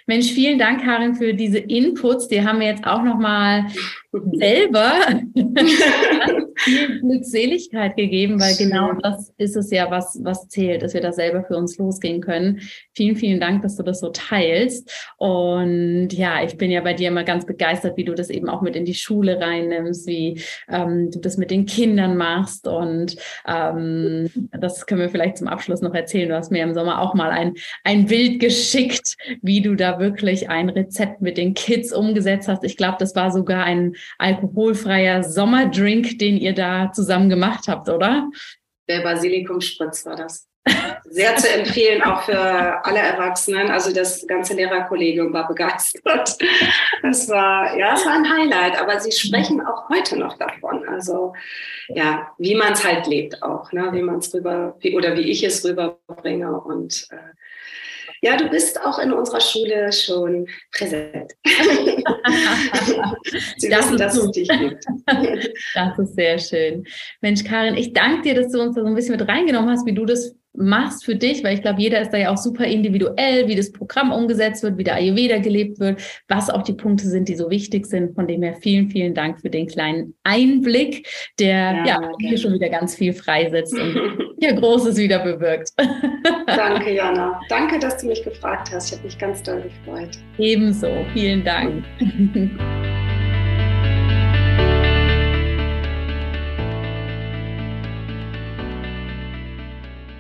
Mensch, 0.06 0.32
vielen 0.34 0.60
Dank, 0.60 0.84
Karin, 0.84 1.16
für 1.16 1.34
diese 1.34 1.60
Inputs. 1.60 2.28
Die 2.28 2.46
haben 2.46 2.60
wir 2.60 2.68
jetzt 2.68 2.86
auch 2.86 3.02
nochmal 3.02 3.68
selber 4.12 4.92
viel 6.58 7.00
Glückseligkeit 7.00 7.96
gegeben, 7.96 8.40
weil 8.40 8.56
genau 8.56 8.94
das 8.94 9.34
ist 9.38 9.56
es 9.56 9.72
ja, 9.72 9.90
was, 9.92 10.20
was 10.24 10.48
zählt, 10.48 10.82
dass 10.82 10.94
wir 10.94 11.02
da 11.02 11.12
selber 11.12 11.44
für 11.44 11.58
uns 11.58 11.78
losgehen 11.78 12.22
können. 12.22 12.62
Vielen, 12.96 13.16
vielen 13.16 13.40
Dank, 13.40 13.62
dass 13.62 13.76
du 13.76 13.84
das 13.84 14.00
so 14.00 14.10
teilst. 14.10 14.92
Und 15.18 16.10
ja, 16.12 16.44
ich 16.44 16.58
bin 16.58 16.72
ja 16.72 16.82
bei 16.82 16.94
dir 16.94 17.10
immer 17.10 17.24
ganz 17.24 17.46
begeistert, 17.46 17.98
wie 17.98 18.06
du 18.06 18.14
das 18.14 18.30
eben 18.30 18.50
auch 18.50 18.62
mit 18.62 18.76
in 18.76 18.86
die 18.86 18.94
Schule 18.94 19.40
reinnimmst, 19.40 20.08
wie 20.08 20.42
ähm, 20.70 21.12
du 21.12 21.20
das 21.20 21.38
mit 21.38 21.52
den 21.52 21.66
Kindern 21.66 22.18
machst. 22.18 22.68
Und 22.68 23.16
ähm, 23.48 24.30
das 24.52 24.86
können 24.86 25.02
wir 25.02 25.10
vielleicht 25.10 25.38
zum 25.38 25.48
Abschluss 25.48 25.82
noch 25.82 25.94
erzählen. 25.94 26.30
Du 26.30 26.36
hast 26.36 26.52
mir 26.52 26.64
im 26.64 26.74
Sommer 26.74 27.02
auch 27.02 27.14
mal 27.14 27.30
ein, 27.30 27.54
ein 27.84 28.06
Bild 28.06 28.40
geschickt, 28.40 29.16
wie 29.42 29.62
du 29.62 29.76
da 29.76 30.00
wirklich 30.00 30.50
ein 30.50 30.70
Rezept 30.70 31.22
mit 31.22 31.38
den 31.38 31.54
Kids 31.54 31.94
umgesetzt 31.94 32.48
hast. 32.48 32.64
Ich 32.64 32.78
glaube, 32.78 32.98
das 33.00 33.16
war 33.16 33.32
sogar 33.32 33.64
ein 33.64 33.94
alkoholfreier 34.18 35.24
Sommerdrink, 35.24 36.20
den 36.20 36.38
ihr 36.38 36.53
da 36.54 36.92
zusammen 36.92 37.30
gemacht 37.30 37.68
habt, 37.68 37.90
oder? 37.90 38.30
Der 38.88 39.02
Basilikumspritz 39.02 40.06
war 40.06 40.16
das. 40.16 40.48
Sehr 41.10 41.36
zu 41.36 41.50
empfehlen, 41.50 42.02
auch 42.02 42.24
für 42.24 42.38
alle 42.38 43.00
Erwachsenen. 43.00 43.70
Also 43.70 43.94
das 43.94 44.26
ganze 44.26 44.54
Lehrerkollegium 44.54 45.34
war 45.34 45.48
begeistert. 45.48 46.38
Es 47.06 47.28
war, 47.28 47.78
ja, 47.78 47.96
es 47.96 48.06
war 48.06 48.14
ein 48.14 48.30
Highlight, 48.30 48.80
aber 48.80 48.98
sie 49.00 49.12
sprechen 49.12 49.60
auch 49.60 49.90
heute 49.90 50.18
noch 50.18 50.38
davon. 50.38 50.88
Also 50.88 51.34
ja, 51.90 52.32
wie 52.38 52.56
man 52.56 52.74
es 52.74 52.86
halt 52.86 53.08
lebt 53.08 53.44
auch, 53.44 53.74
ne? 53.74 53.90
wie 53.92 54.02
man 54.02 54.20
es 54.20 54.34
rüber, 54.34 54.78
wie, 54.80 54.96
oder 54.96 55.18
wie 55.18 55.30
ich 55.30 55.44
es 55.44 55.66
rüberbringe. 55.66 56.62
Und 56.62 57.08
äh, 57.12 57.18
ja, 58.24 58.38
du 58.38 58.48
bist 58.48 58.80
auch 58.82 59.00
in 59.00 59.12
unserer 59.12 59.42
Schule 59.42 59.92
schon 59.92 60.48
präsent. 60.72 61.34
Sie 63.58 63.68
das 63.68 63.88
wissen, 63.88 63.98
dass 63.98 64.16
es 64.16 64.32
dich 64.32 64.48
gibt. 64.48 64.86
das 65.74 66.00
ist 66.00 66.16
sehr 66.16 66.40
schön. 66.40 66.86
Mensch, 67.20 67.44
Karin, 67.44 67.76
ich 67.76 67.92
danke 67.92 68.22
dir, 68.22 68.36
dass 68.36 68.50
du 68.50 68.62
uns 68.62 68.76
da 68.76 68.82
so 68.82 68.88
ein 68.88 68.96
bisschen 68.96 69.18
mit 69.18 69.28
reingenommen 69.28 69.70
hast, 69.70 69.86
wie 69.86 69.92
du 69.92 70.06
das 70.06 70.38
machst 70.56 71.06
für 71.06 71.16
dich, 71.16 71.44
weil 71.44 71.56
ich 71.56 71.62
glaube, 71.62 71.82
jeder 71.82 72.02
ist 72.02 72.12
da 72.12 72.18
ja 72.18 72.32
auch 72.32 72.38
super 72.38 72.66
individuell, 72.66 73.48
wie 73.48 73.56
das 73.56 73.72
Programm 73.72 74.12
umgesetzt 74.12 74.64
wird, 74.64 74.78
wie 74.78 74.84
der 74.84 74.96
Ayurveda 74.96 75.40
gelebt 75.40 75.80
wird, 75.80 76.02
was 76.28 76.50
auch 76.50 76.62
die 76.62 76.74
Punkte 76.74 77.08
sind, 77.08 77.28
die 77.28 77.36
so 77.36 77.50
wichtig 77.50 77.86
sind. 77.86 78.16
Von 78.16 78.28
dem 78.28 78.44
her 78.44 78.56
vielen, 78.62 78.90
vielen 78.90 79.14
Dank 79.14 79.42
für 79.42 79.50
den 79.50 79.68
kleinen 79.68 80.14
Einblick, 80.24 81.08
der 81.40 81.74
ja, 81.74 81.86
ja 81.86 82.12
hier 82.20 82.38
schon 82.38 82.54
wieder 82.54 82.70
ganz 82.70 82.96
viel 82.96 83.14
freisetzt 83.14 83.74
und 83.74 84.36
hier 84.40 84.54
Großes 84.54 84.98
wieder 84.98 85.20
bewirkt. 85.20 85.72
Danke, 86.48 86.94
Jana. 86.94 87.40
Danke, 87.50 87.80
dass 87.80 87.98
du 87.98 88.08
mich 88.08 88.24
gefragt 88.24 88.70
hast. 88.72 88.90
Ich 88.90 88.98
habe 88.98 89.06
mich 89.06 89.18
ganz 89.18 89.42
doll 89.44 89.62
gefreut. 89.62 90.18
Ebenso. 90.38 90.90
Vielen 91.14 91.44
Dank. 91.44 91.84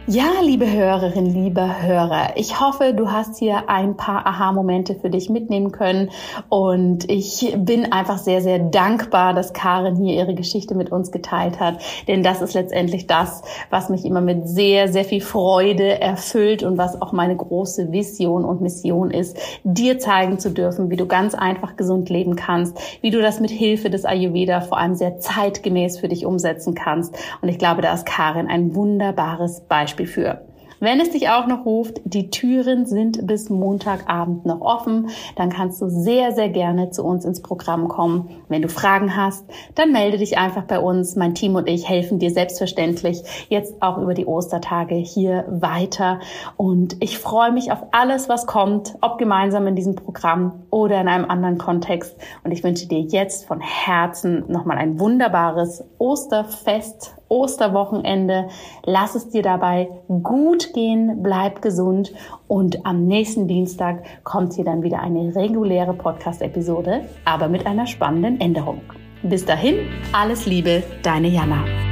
Ja, 0.05 0.41
liebe 0.43 0.69
Hörerin, 0.69 1.27
liebe 1.27 1.81
Hörer, 1.81 2.35
ich 2.35 2.59
hoffe, 2.59 2.93
du 2.93 3.09
hast 3.09 3.37
hier 3.39 3.69
ein 3.69 3.95
paar 3.95 4.27
Aha-Momente 4.27 4.95
für 4.95 5.09
dich 5.09 5.29
mitnehmen 5.29 5.71
können. 5.71 6.09
Und 6.49 7.09
ich 7.09 7.55
bin 7.57 7.89
einfach 7.93 8.17
sehr, 8.17 8.41
sehr 8.41 8.59
dankbar, 8.59 9.33
dass 9.33 9.53
Karin 9.53 9.95
hier 9.95 10.13
ihre 10.15 10.35
Geschichte 10.35 10.75
mit 10.75 10.91
uns 10.91 11.13
geteilt 11.13 11.61
hat, 11.61 11.81
denn 12.09 12.21
das 12.21 12.41
ist 12.41 12.53
letztendlich 12.53 13.07
das, 13.07 13.43
was 13.69 13.87
mich 13.87 14.03
immer 14.03 14.19
mit 14.19 14.45
sehr, 14.45 14.91
sehr 14.91 15.05
viel 15.05 15.21
Freude 15.21 16.01
erfüllt 16.01 16.63
und 16.63 16.77
was 16.77 17.01
auch 17.01 17.13
meine 17.13 17.37
große 17.37 17.93
Vision 17.93 18.43
und 18.43 18.59
Mission 18.59 19.09
ist, 19.09 19.37
dir 19.63 19.99
zeigen 19.99 20.37
zu 20.37 20.51
dürfen, 20.51 20.89
wie 20.89 20.97
du 20.97 21.05
ganz 21.05 21.33
einfach 21.33 21.77
gesund 21.77 22.09
leben 22.09 22.35
kannst, 22.35 22.77
wie 22.99 23.09
du 23.09 23.21
das 23.21 23.39
mit 23.39 23.51
Hilfe 23.51 23.89
des 23.89 24.03
Ayurveda 24.03 24.59
vor 24.59 24.79
allem 24.79 24.95
sehr 24.95 25.19
zeitgemäß 25.19 25.97
für 25.97 26.09
dich 26.09 26.25
umsetzen 26.25 26.75
kannst. 26.75 27.15
Und 27.41 27.47
ich 27.47 27.57
glaube, 27.57 27.81
da 27.81 27.93
ist 27.93 28.05
Karin 28.05 28.47
ein 28.47 28.75
wunderbares 28.75 29.61
Beispiel 29.61 29.92
Beispiel 29.93 30.07
für. 30.07 30.41
Wenn 30.79 30.99
es 30.99 31.11
dich 31.11 31.29
auch 31.29 31.47
noch 31.47 31.65
ruft, 31.65 32.01
die 32.03 32.29
Türen 32.29 32.85
sind 32.85 33.25
bis 33.25 33.49
Montagabend 33.49 34.45
noch 34.45 34.59
offen, 34.59 35.11
dann 35.37 35.49
kannst 35.49 35.81
du 35.81 35.87
sehr, 35.87 36.33
sehr 36.33 36.49
gerne 36.49 36.89
zu 36.89 37.05
uns 37.05 37.23
ins 37.23 37.41
Programm 37.41 37.87
kommen. 37.87 38.29
Wenn 38.49 38.61
du 38.63 38.67
Fragen 38.67 39.15
hast, 39.15 39.45
dann 39.75 39.93
melde 39.93 40.17
dich 40.17 40.37
einfach 40.37 40.63
bei 40.63 40.79
uns. 40.79 41.15
Mein 41.15 41.35
Team 41.35 41.55
und 41.55 41.69
ich 41.69 41.87
helfen 41.87 42.19
dir 42.19 42.31
selbstverständlich 42.31 43.23
jetzt 43.47 43.81
auch 43.81 43.97
über 43.97 44.13
die 44.13 44.25
Ostertage 44.25 44.95
hier 44.95 45.45
weiter. 45.47 46.19
Und 46.57 46.97
ich 46.99 47.17
freue 47.17 47.53
mich 47.53 47.71
auf 47.71 47.79
alles, 47.93 48.27
was 48.27 48.45
kommt, 48.45 48.95
ob 48.99 49.17
gemeinsam 49.17 49.67
in 49.67 49.77
diesem 49.77 49.95
Programm 49.95 50.65
oder 50.69 50.99
in 50.99 51.07
einem 51.07 51.29
anderen 51.29 51.59
Kontext. 51.59 52.17
Und 52.43 52.51
ich 52.51 52.61
wünsche 52.61 52.89
dir 52.89 52.99
jetzt 52.99 53.45
von 53.45 53.61
Herzen 53.61 54.43
nochmal 54.49 54.79
ein 54.79 54.99
wunderbares 54.99 55.85
Osterfest 55.97 57.15
Osterwochenende. 57.33 58.47
Lass 58.85 59.15
es 59.15 59.29
dir 59.29 59.41
dabei 59.41 59.89
gut 60.21 60.73
gehen, 60.73 61.23
bleib 61.23 61.61
gesund 61.61 62.13
und 62.47 62.85
am 62.85 63.05
nächsten 63.07 63.47
Dienstag 63.47 64.03
kommt 64.23 64.53
hier 64.53 64.65
dann 64.65 64.83
wieder 64.83 64.99
eine 64.99 65.35
reguläre 65.35 65.93
Podcast-Episode, 65.93 67.01
aber 67.25 67.47
mit 67.47 67.65
einer 67.65 67.87
spannenden 67.87 68.39
Änderung. 68.39 68.81
Bis 69.23 69.45
dahin, 69.45 69.87
alles 70.11 70.45
Liebe, 70.45 70.83
deine 71.01 71.29
Jana. 71.29 71.82